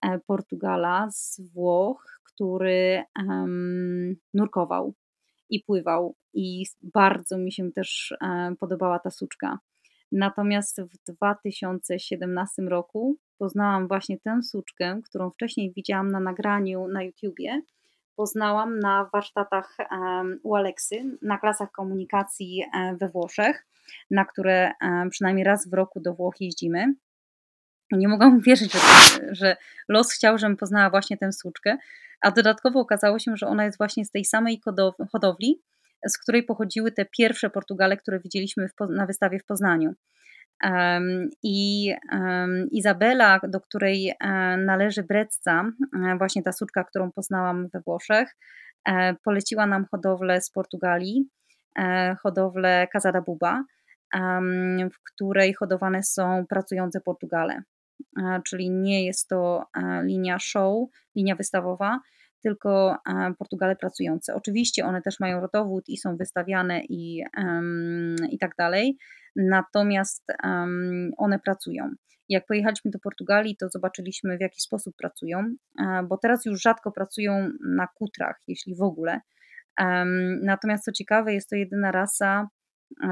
[0.03, 4.95] e, Portugala z Włoch, który um, nurkował
[5.51, 6.15] i pływał.
[6.35, 9.59] I bardzo mi się też e, podobała ta suczka.
[10.13, 17.63] Natomiast w 2017 roku poznałam właśnie tę suczkę, którą wcześniej widziałam na nagraniu na YouTubie.
[18.17, 19.77] Poznałam na warsztatach
[20.43, 23.67] u Aleksy, na klasach komunikacji e, we Włoszech,
[24.11, 26.95] na które e, przynajmniej raz w roku do Włoch jeździmy.
[27.93, 29.57] Nie mogłam uwierzyć, że, że
[29.89, 31.77] los chciał, żebym poznała właśnie tę suczkę,
[32.21, 34.61] a dodatkowo okazało się, że ona jest właśnie z tej samej
[35.13, 35.63] hodowli,
[36.07, 39.95] z której pochodziły te pierwsze Portugale, które widzieliśmy na wystawie w Poznaniu.
[41.43, 41.93] I
[42.71, 44.17] Izabela, do której e,
[44.57, 48.37] należy Brecca, e, właśnie ta suczka, którą poznałam we Włoszech,
[48.89, 51.29] e, poleciła nam hodowlę z Portugalii,
[52.23, 53.65] hodowlę Casada Buba,
[54.93, 57.63] w której hodowane są pracujące Portugale
[58.45, 59.65] czyli nie jest to
[60.03, 62.01] linia show, linia wystawowa,
[62.43, 62.97] tylko
[63.39, 64.35] Portugale pracujące.
[64.35, 67.25] Oczywiście one też mają rodowód i są wystawiane i,
[68.31, 68.99] i tak dalej,
[69.37, 70.25] natomiast
[71.17, 71.91] one pracują.
[72.29, 75.55] Jak pojechaliśmy do Portugalii, to zobaczyliśmy w jaki sposób pracują,
[76.09, 79.21] bo teraz już rzadko pracują na kutrach, jeśli w ogóle.
[80.43, 82.49] Natomiast co ciekawe, jest to jedyna rasa,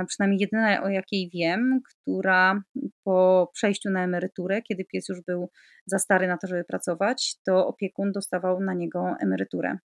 [0.09, 2.63] przynajmniej jedyna o jakiej wiem, która
[3.05, 5.51] po przejściu na emeryturę, kiedy pies już był
[5.87, 9.79] za stary na to, żeby pracować, to opiekun dostawał na niego emeryturę.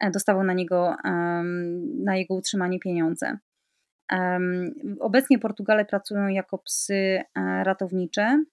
[0.00, 0.96] E, dostawał na niego,
[2.04, 3.38] na jego utrzymanie pieniądze.
[5.00, 7.24] Obecnie Portugale pracują jako psy e,
[7.64, 8.44] ratownicze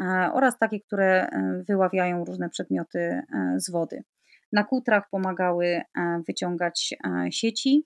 [0.00, 1.28] e, oraz takie, które
[1.68, 3.22] wyławiają różne przedmioty
[3.56, 4.04] z wody.
[4.52, 5.80] Na kutrach pomagały
[6.26, 6.94] wyciągać
[7.30, 7.84] sieci,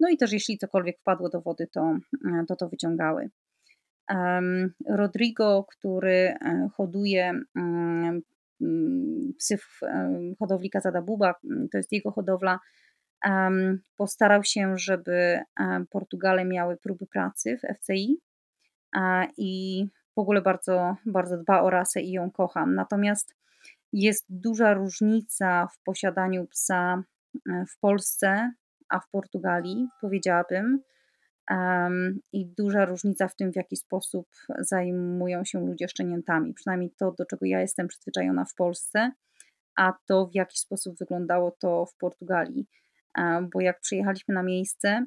[0.00, 3.30] no i też jeśli cokolwiek wpadło do wody, to e, to, to wyciągały.
[4.88, 8.22] Rodrigo, który e, hoduje mm,
[8.60, 9.80] mm, psy w
[10.38, 12.58] hodowli Casada Buba, mm, to jest jego hodowla,
[13.96, 15.44] postarał się, żeby e,
[15.90, 18.20] Portugale miały próby pracy w FCI
[19.36, 19.84] i
[20.16, 22.74] w ogóle bardzo, bardzo dba o rasę i ją kocham.
[22.74, 23.34] Natomiast
[23.92, 27.02] jest duża różnica w posiadaniu psa
[27.46, 28.52] w Polsce
[28.90, 30.82] a w Portugalii, powiedziałabym.
[31.50, 34.26] Um, I duża różnica w tym, w jaki sposób
[34.58, 36.54] zajmują się ludzie szczeniętami.
[36.54, 39.12] Przynajmniej to, do czego ja jestem przyzwyczajona w Polsce,
[39.76, 42.66] a to, w jaki sposób wyglądało to w Portugalii.
[43.18, 45.06] Um, bo jak przyjechaliśmy na miejsce,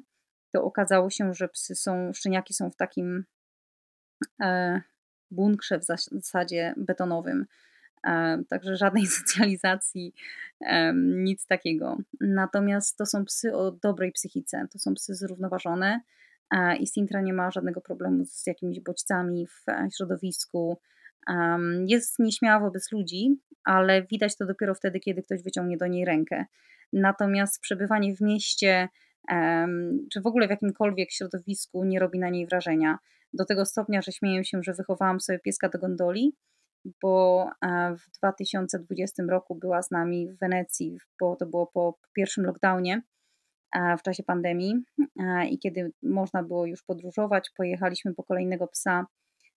[0.52, 3.24] to okazało się, że psy są, szczeniaki są w takim
[4.42, 4.80] e,
[5.30, 7.46] bunkrze w zasadzie betonowym
[8.48, 10.14] Także żadnej socjalizacji,
[10.94, 11.96] nic takiego.
[12.20, 16.00] Natomiast to są psy o dobrej psychice, to są psy zrównoważone
[16.80, 20.80] i Sintra nie ma żadnego problemu z jakimiś bodźcami w e, środowisku.
[21.86, 26.44] Jest nieśmiała wobec ludzi, ale widać to dopiero wtedy, kiedy ktoś wyciągnie do niej rękę.
[26.92, 28.88] Natomiast przebywanie w mieście,
[30.12, 32.98] czy w ogóle w jakimkolwiek środowisku nie robi na niej wrażenia.
[33.32, 36.36] Do tego stopnia, że śmieję się, że wychowałam sobie pieska do gondoli,
[37.02, 37.46] bo
[37.98, 43.02] w 2020 roku była z nami w Wenecji, bo to było po pierwszym lockdownie
[43.98, 44.74] w czasie pandemii
[45.50, 49.06] i kiedy można było już podróżować, pojechaliśmy po kolejnego psa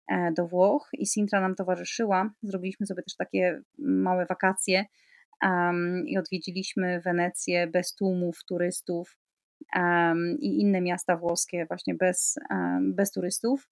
[0.08, 2.30] e, do Włoch i Sintra nam towarzyszyła.
[2.42, 4.84] Zrobiliśmy sobie też takie małe wakacje
[6.06, 9.18] i odwiedziliśmy Wenecję bez tłumów turystów
[10.38, 12.38] i inne miasta włoskie właśnie bez,
[12.80, 13.68] bez turystów,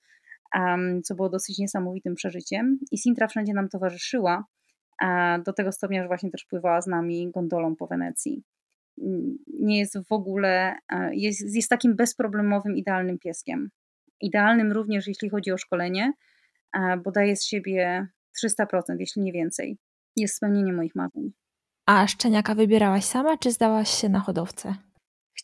[1.05, 2.79] co było dosyć niesamowitym przeżyciem.
[2.91, 4.45] I Sintra wszędzie nam towarzyszyła,
[5.45, 8.43] do tego stopnia, że właśnie też pływała z nami gondolą po Wenecji
[9.61, 13.71] nie jest w ogóle, e, jest, jest takim bezproblemowym, idealnym pieskiem.
[14.21, 16.13] Idealnym również, jeśli chodzi o szkolenie,
[16.73, 19.79] e, bo daje z siebie 300%, jeśli nie więcej.
[20.17, 21.33] Jest spełnienie moich marzeń.
[21.87, 24.75] A szczeniaka wybierałaś sama, czy zdałaś się na hodowcę?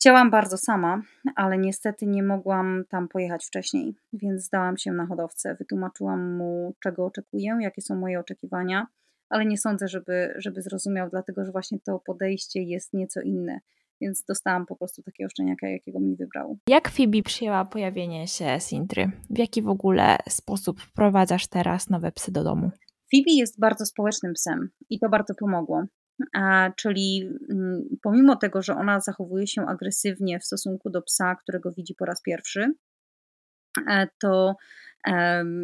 [0.01, 1.01] Chciałam bardzo sama,
[1.35, 5.55] ale niestety nie mogłam tam pojechać wcześniej, więc zdałam się na hodowcę.
[5.59, 8.87] Wytłumaczyłam mu, czego oczekuję, jakie są moje oczekiwania
[9.31, 13.59] ale nie sądzę, żeby, żeby zrozumiał, dlatego że właśnie to podejście jest nieco inne.
[14.01, 16.57] Więc dostałam po prostu takiego szczeniaka, jakiego mi wybrał.
[16.67, 19.11] Jak Phoebe przyjęła pojawienie się Sintry?
[19.29, 22.71] W jaki w ogóle sposób wprowadzasz teraz nowe psy do domu?
[23.11, 25.83] Phoebe jest bardzo społecznym psem i to bardzo pomogło.
[26.75, 31.95] Czyli mm, pomimo tego, że ona zachowuje się agresywnie w stosunku do psa, którego widzi
[31.95, 32.73] po raz pierwszy,
[33.89, 34.55] e, to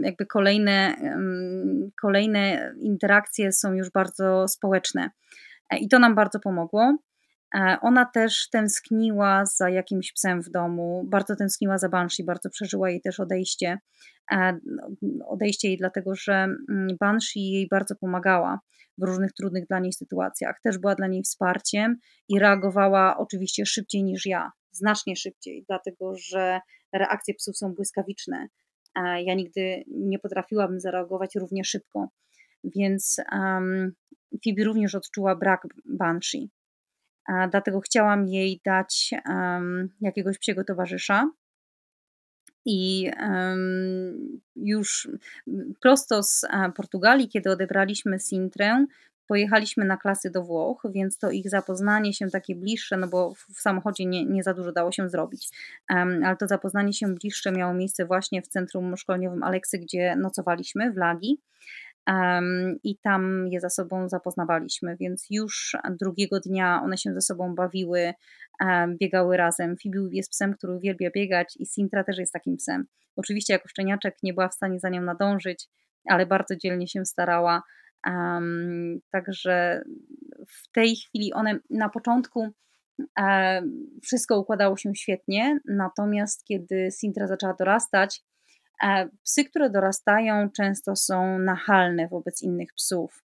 [0.02, 0.96] jakby kolejne,
[2.02, 5.10] kolejne interakcje są już bardzo społeczne.
[5.70, 6.98] E, I to nam bardzo pomogło.
[7.56, 12.90] E, ona też tęskniła za jakimś psem w domu, bardzo tęskniła za Banshee, bardzo przeżyła
[12.90, 13.78] jej też odejście.
[14.32, 14.60] E,
[15.28, 18.60] odejście jej dlatego, że mm, Banshee jej bardzo pomagała
[18.98, 20.60] w różnych trudnych dla niej sytuacjach.
[20.64, 21.98] Też była dla niej wsparciem
[22.30, 26.60] i reagowała oczywiście szybciej niż ja, znacznie szybciej, dlatego że
[26.94, 28.48] reakcje psów są błyskawiczne
[29.26, 32.08] ja nigdy nie potrafiłabym zareagować równie szybko.
[32.64, 33.92] Więc um,
[34.44, 36.50] Phoebe również odczuła brak Banshee.
[37.52, 39.12] Dlatego chciałam jej dać
[40.02, 41.30] jakiegoś psiego towarzysza.
[42.66, 43.12] I
[44.56, 45.10] już
[45.82, 48.86] prosto z Portugalii, kiedy odebraliśmy Sintrę,
[49.28, 53.60] pojechaliśmy na klasy do Włoch, więc to ich zapoznanie się takie bliższe, no bo w
[53.60, 55.50] samochodzie nie, nie za dużo dało się zrobić,
[55.90, 60.92] um, ale to zapoznanie się bliższe miało miejsce właśnie w centrum szkoleniowym Aleksy, gdzie nocowaliśmy
[60.92, 61.42] w Lagi.
[62.84, 68.14] I tam je ze sobą zapoznawaliśmy, więc już drugiego dnia one się ze sobą bawiły,
[69.00, 69.78] biegały razem.
[69.78, 72.86] Fibiu jest psem, który uwielbia biegać, i Sintra też jest takim psem.
[73.16, 75.68] Oczywiście, jako szczeniaczek nie była w stanie za nią nadążyć,
[76.10, 77.64] ale bardzo dzielnie się starała.
[79.12, 79.84] Także
[80.48, 82.50] w tej chwili one na początku
[84.04, 88.24] wszystko układało się świetnie, natomiast kiedy Sintra zaczęła dorastać,
[89.24, 93.24] psy, które dorastają, często są nachalne wobec innych psów.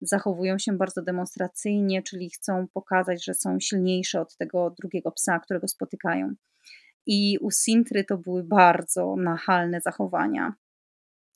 [0.00, 5.68] Zachowują się bardzo demonstracyjnie, czyli chcą pokazać, że są silniejsze od tego drugiego psa, którego
[5.68, 6.34] spotykają.
[7.06, 10.54] I u Sintry to były bardzo nachalne zachowania.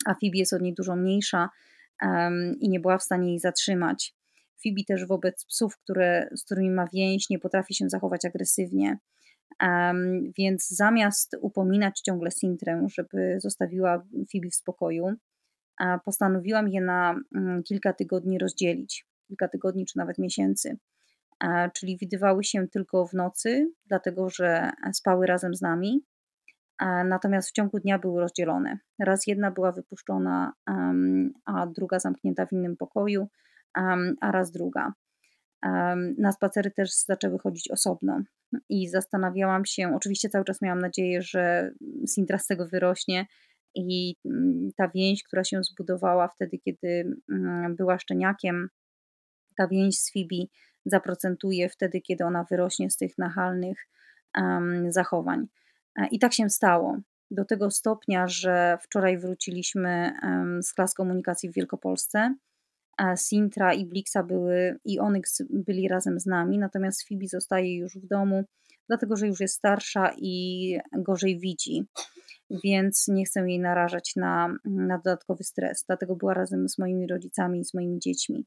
[0.06, 1.50] A Phoebe jest od niej dużo mniejsza,
[2.60, 4.14] i nie była w stanie jej zatrzymać.
[4.62, 8.98] Phoebe też wobec psów, które, z którymi ma więź, nie potrafi się zachować agresywnie.
[9.62, 13.98] Um, więc zamiast upominać ciągle Sintrę, żeby zostawiła
[14.32, 15.06] Phoebe w spokoju,
[16.04, 19.06] postanowiłam je na um, kilka tygodni rozdzielić.
[19.28, 20.78] Kilka tygodni czy nawet miesięcy.
[21.74, 26.04] czyli widywały się tylko w nocy, dlatego że spały razem z nami,
[27.04, 28.78] natomiast w ciągu dnia były rozdzielone.
[28.98, 30.52] Raz jedna była wypuszczona,
[31.44, 33.28] a druga zamknięta w innym pokoju,
[34.20, 34.92] a raz druga.
[36.18, 38.22] Na spacery też zaczęły chodzić osobno
[38.68, 41.70] i zastanawiałam się, oczywiście cały czas miałam nadzieję, że
[42.06, 43.26] Sintra z tego wyrośnie
[43.74, 48.68] i mm, ta więź, która się zbudowała wtedy, kiedy mm, była szczeniakiem,
[49.56, 50.50] ta więź z Fibi
[50.86, 53.88] zaprocentuje wtedy, kiedy ona wyrośnie z tych nachalnych
[54.88, 55.46] zachowań.
[55.96, 56.98] E, I tak się stało.
[57.30, 60.12] Do tego stopnia, że wczoraj wróciliśmy
[60.62, 62.34] z klas komunikacji w Wielkopolsce.
[63.16, 68.06] Sintra i Blixa były i Onyx byli razem z nami, natomiast Fibi zostaje już w
[68.06, 68.44] domu,
[68.88, 71.84] dlatego że już jest starsza i gorzej widzi,
[72.64, 75.84] więc nie chcę jej narażać na, na dodatkowy stres.
[75.86, 78.46] Dlatego była razem z moimi rodzicami i z moimi dziećmi.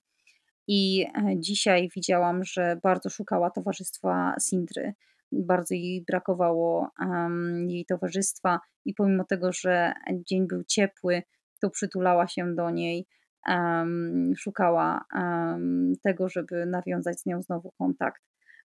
[0.67, 4.93] I e, dzisiaj widziałam, że bardzo szukała towarzystwa Sintry
[5.31, 9.93] bardzo jej brakowało um, jej towarzystwa i pomimo tego, że
[10.29, 11.23] dzień był ciepły,
[11.61, 13.07] to przytulała się do niej,
[14.37, 15.05] szukała
[16.03, 18.21] tego, żeby nawiązać z nią znowu kontakt.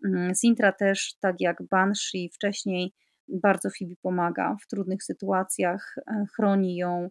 [0.06, 2.94] Mm, Sintra też, tak jak Banshee wcześniej,
[3.28, 7.10] bardzo Fibi pomaga w trudnych sytuacjach, e, chroni ją,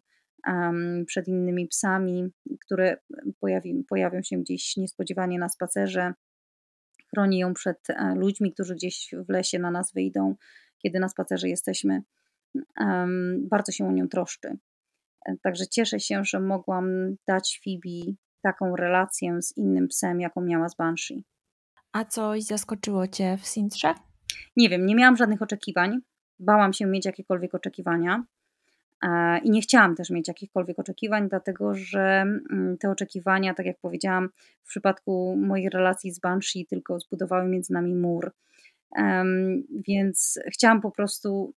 [1.06, 2.28] przed innymi psami,
[2.64, 2.96] które
[3.40, 6.12] pojawi, pojawią się gdzieś niespodziewanie na spacerze.
[7.10, 10.34] Chroni ją przed e, ludźmi, którzy gdzieś w lesie na nas wyjdą,
[10.82, 12.02] kiedy na spacerze jesteśmy.
[13.50, 14.58] Bardzo się o nią troszczy.
[15.42, 20.76] Także cieszę się, że mogłam dać Fibi taką relację z innym psem, jaką miała z
[20.76, 21.24] Banshee.
[21.92, 23.94] A coś zaskoczyło Cię w Sintrze?
[24.56, 25.98] Nie wiem, nie miałam żadnych oczekiwań.
[26.40, 28.24] Bałam się mieć jakiekolwiek oczekiwania.
[29.02, 32.00] E, I nie chciałam też mieć jakichkolwiek oczekiwań, dlatego że
[32.50, 34.28] mm, te oczekiwania, tak jak powiedziałam,
[34.64, 38.32] w przypadku mojej relacji z Banshee tylko zbudowały między nami mur.
[39.88, 41.54] Więc chciałam po prostu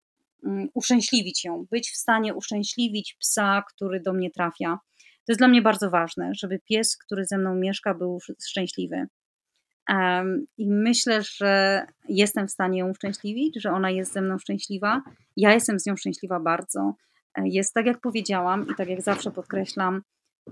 [0.73, 4.79] uszczęśliwić ją, być w stanie uszczęśliwić psa, który do mnie trafia.
[4.97, 9.07] To jest dla mnie bardzo ważne, żeby pies, który ze mną mieszka, był szczęśliwy.
[10.57, 15.01] I myślę, że jestem w stanie ją uszczęśliwić, że ona jest ze mną szczęśliwa.
[15.37, 16.95] Ja jestem z nią szczęśliwa bardzo.
[17.37, 20.01] E, jest tak, jak powiedziałam i tak jak zawsze podkreślam,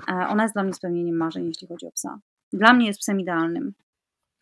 [0.10, 2.20] e, ona jest dla mnie spełnieniem marzeń, jeśli chodzi o psa.
[2.54, 3.74] Dla mnie jest psem idealnym.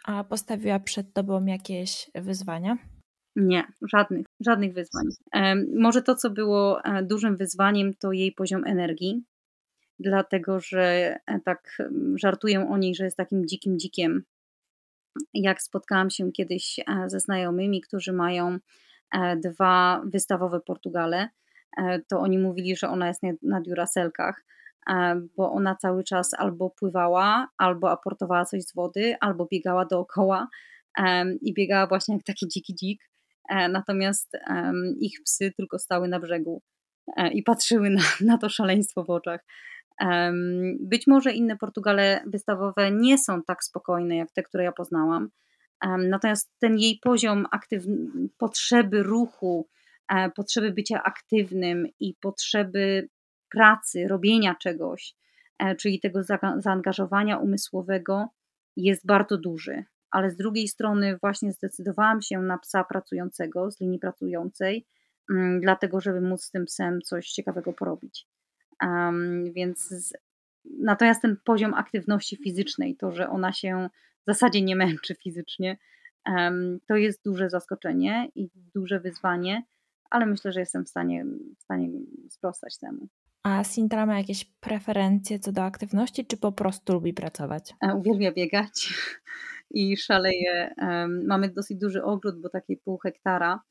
[0.06, 2.78] A postawiła przed tobą jakieś wyzwania?
[3.38, 3.64] Nie,
[3.94, 5.06] żadnych, żadnych wyzwań.
[5.76, 9.24] Może to, co było e, dużym wyzwaniem, to jej poziom energii,
[10.00, 11.16] dlatego że
[11.46, 11.78] tak
[12.16, 14.24] żartuję o niej, że jest takim dzikim dzikiem.
[15.34, 18.58] Jak spotkałam się kiedyś ze znajomymi, którzy mają
[19.44, 21.30] dwa wystawowe Portugale,
[21.78, 24.46] E, to oni mówili, że ona jest na diuraselkach,
[24.90, 30.48] e, bo ona cały czas albo pływała, albo aportowała coś z wody, albo biegała dookoła
[31.42, 33.10] i biegała właśnie jak taki dziki dzik.
[33.48, 34.32] E, natomiast
[35.00, 36.62] ich psy tylko stały na brzegu
[37.32, 39.46] i patrzyły na, na to szaleństwo w oczach.
[40.80, 45.30] Być może inne Portugale wystawowe nie są tak spokojne jak te, które ja poznałam.
[45.98, 49.68] Natomiast ten jej poziom aktywny, potrzeby ruchu,
[50.08, 53.10] E, potrzeby bycia aktywnym i potrzeby
[53.52, 55.16] pracy, robienia czegoś,
[55.60, 56.24] e, czyli tego
[56.58, 58.28] zaangażowania umysłowego
[58.76, 59.84] jest bardzo duży.
[60.12, 64.86] Ale z drugiej strony, właśnie zdecydowałam się na psa pracującego z linii pracującej,
[65.32, 68.28] mm, dlatego żeby móc z tym psem coś ciekawego porobić.
[68.84, 70.14] Um, więc z,
[70.80, 73.90] natomiast ten poziom aktywności fizycznej, to, że ona się
[74.22, 75.78] w zasadzie nie męczy fizycznie,
[76.26, 79.64] um, to jest duże zaskoczenie i duże wyzwanie
[80.10, 81.26] ale myślę, że jestem w stanie,
[81.60, 81.90] w stanie
[82.30, 83.08] sprostać temu.
[83.44, 87.74] A Sintra ma jakieś preferencje co do aktywności, czy po prostu lubi pracować?
[87.82, 88.94] E, uwielbia biegać
[89.72, 90.76] i szaleje.
[91.28, 93.62] Mamy dosyć duży ogród, bo taki pół hektara,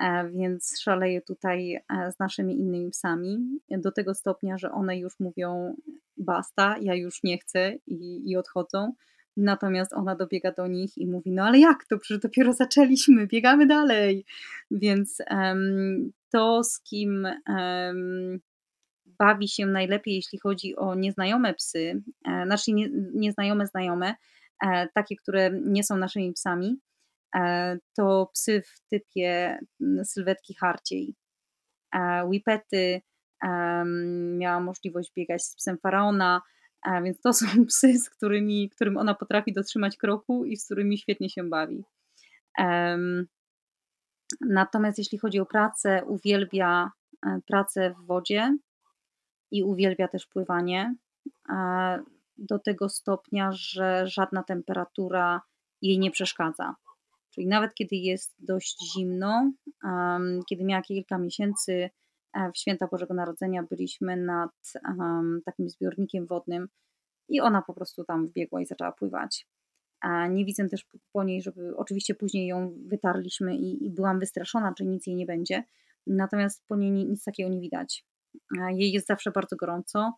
[0.00, 3.38] e, więc szaleje tutaj e, z naszymi innymi psami.
[3.70, 5.76] Do tego stopnia, że one już mówią
[6.16, 8.92] basta, ja już nie chcę i, i odchodzą.
[9.36, 11.98] Natomiast ona dobiega do nich i mówi: No ale jak to?
[11.98, 14.24] Przecież dopiero zaczęliśmy, biegamy dalej.
[14.70, 18.40] Więc um, to, z kim um,
[19.18, 24.14] bawi się najlepiej, jeśli chodzi o nieznajome psy, e, znaczy nie, nieznajome znajome,
[24.94, 26.80] takie, które nie są naszymi psami,
[27.36, 29.58] e, to psy w typie
[30.04, 31.14] sylwetki harciej.
[31.94, 33.00] E, Whippety,
[34.38, 36.42] miała możliwość biegać z psem faraona
[37.02, 41.30] więc to są psy, z którymi, którym ona potrafi dotrzymać kroku i z którymi świetnie
[41.30, 41.84] się bawi.
[44.40, 46.90] Natomiast jeśli chodzi o pracę, uwielbia
[47.26, 48.56] e, pracę w wodzie
[49.50, 50.94] i uwielbia też pływanie.
[52.38, 55.40] Do tego stopnia, że żadna temperatura
[55.82, 56.74] jej nie przeszkadza.
[57.30, 59.52] Czyli nawet kiedy jest dość zimno,
[59.84, 61.90] um, kiedy miała kilka miesięcy,
[62.36, 66.68] E, w święta Bożego Narodzenia byliśmy nad um, takim zbiornikiem wodnym
[67.28, 69.46] i ona po prostu tam wbiegła i zaczęła pływać.
[70.00, 74.74] A nie widzę też po niej, żeby oczywiście później ją wytarliśmy i, i byłam wystraszona,
[74.74, 75.64] czy nic jej nie będzie.
[76.06, 78.06] Natomiast po niej nic takiego nie widać.
[78.70, 80.12] Jej jest zawsze bardzo gorąco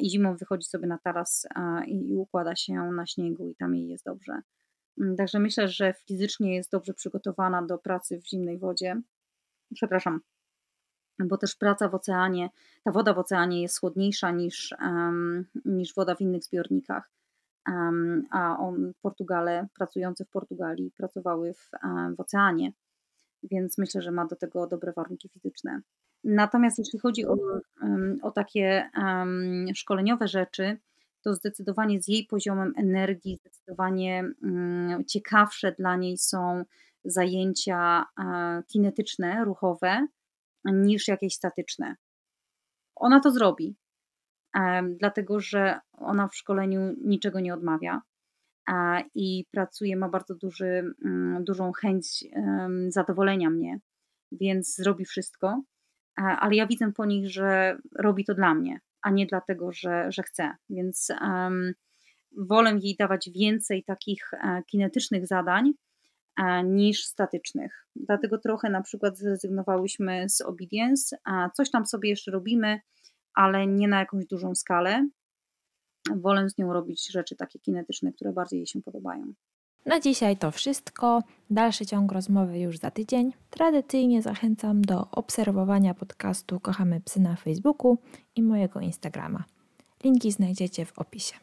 [0.00, 1.46] i zimą wychodzi sobie na taras
[1.86, 4.40] i układa się na śniegu i tam jej jest dobrze.
[5.00, 9.00] Mm, także myślę, że fizycznie jest dobrze przygotowana do pracy w zimnej wodzie.
[9.74, 10.20] Przepraszam,
[11.18, 12.50] bo też praca w oceanie,
[12.84, 17.10] ta woda w oceanie jest chłodniejsza niż, um, niż woda w innych zbiornikach.
[17.68, 22.72] Um, a on, Portugale, pracujące w Portugalii, pracowały w, um, w oceanie,
[23.42, 25.80] więc myślę, że ma do tego dobre warunki fizyczne.
[26.24, 27.36] Natomiast jeśli chodzi o,
[28.22, 28.90] o takie
[29.74, 30.78] szkoleniowe rzeczy,
[31.22, 36.64] to zdecydowanie z jej poziomem energii, zdecydowanie um, ciekawsze dla niej są
[37.04, 40.06] zajęcia e, kinetyczne, ruchowe,
[40.64, 41.96] niż jakieś statyczne.
[42.96, 43.76] Ona to zrobi,
[44.98, 48.02] dlatego że ona w szkoleniu niczego nie odmawia
[49.14, 52.24] i pracuje, ma bardzo duży, mm, dużą chęć
[52.88, 53.78] zadowolenia mnie,
[54.32, 55.62] więc zrobi wszystko.
[56.22, 60.22] Ale ja widzę po nich, że robi to dla mnie, a nie dlatego, że, że
[60.22, 60.54] chce.
[60.70, 61.72] Więc um,
[62.36, 65.72] wolę jej dawać więcej takich e, kinetycznych zadań
[66.36, 67.86] e, niż statycznych.
[67.96, 72.80] Dlatego trochę na przykład zrezygnowałyśmy z obedience, a coś tam sobie jeszcze robimy,
[73.34, 75.08] ale nie na jakąś dużą skalę.
[76.16, 79.32] Wolę z nią robić rzeczy takie kinetyczne, które bardziej jej się podobają.
[79.86, 81.22] Na dzisiaj to wszystko.
[81.50, 83.32] Dalszy ciąg rozmowy już za tydzień.
[83.50, 87.98] Tradycyjnie zachęcam do obserwowania podcastu Kochamy Psy na Facebooku
[88.36, 89.44] i mojego Instagrama.
[90.04, 91.34] Linki znajdziecie w opisie.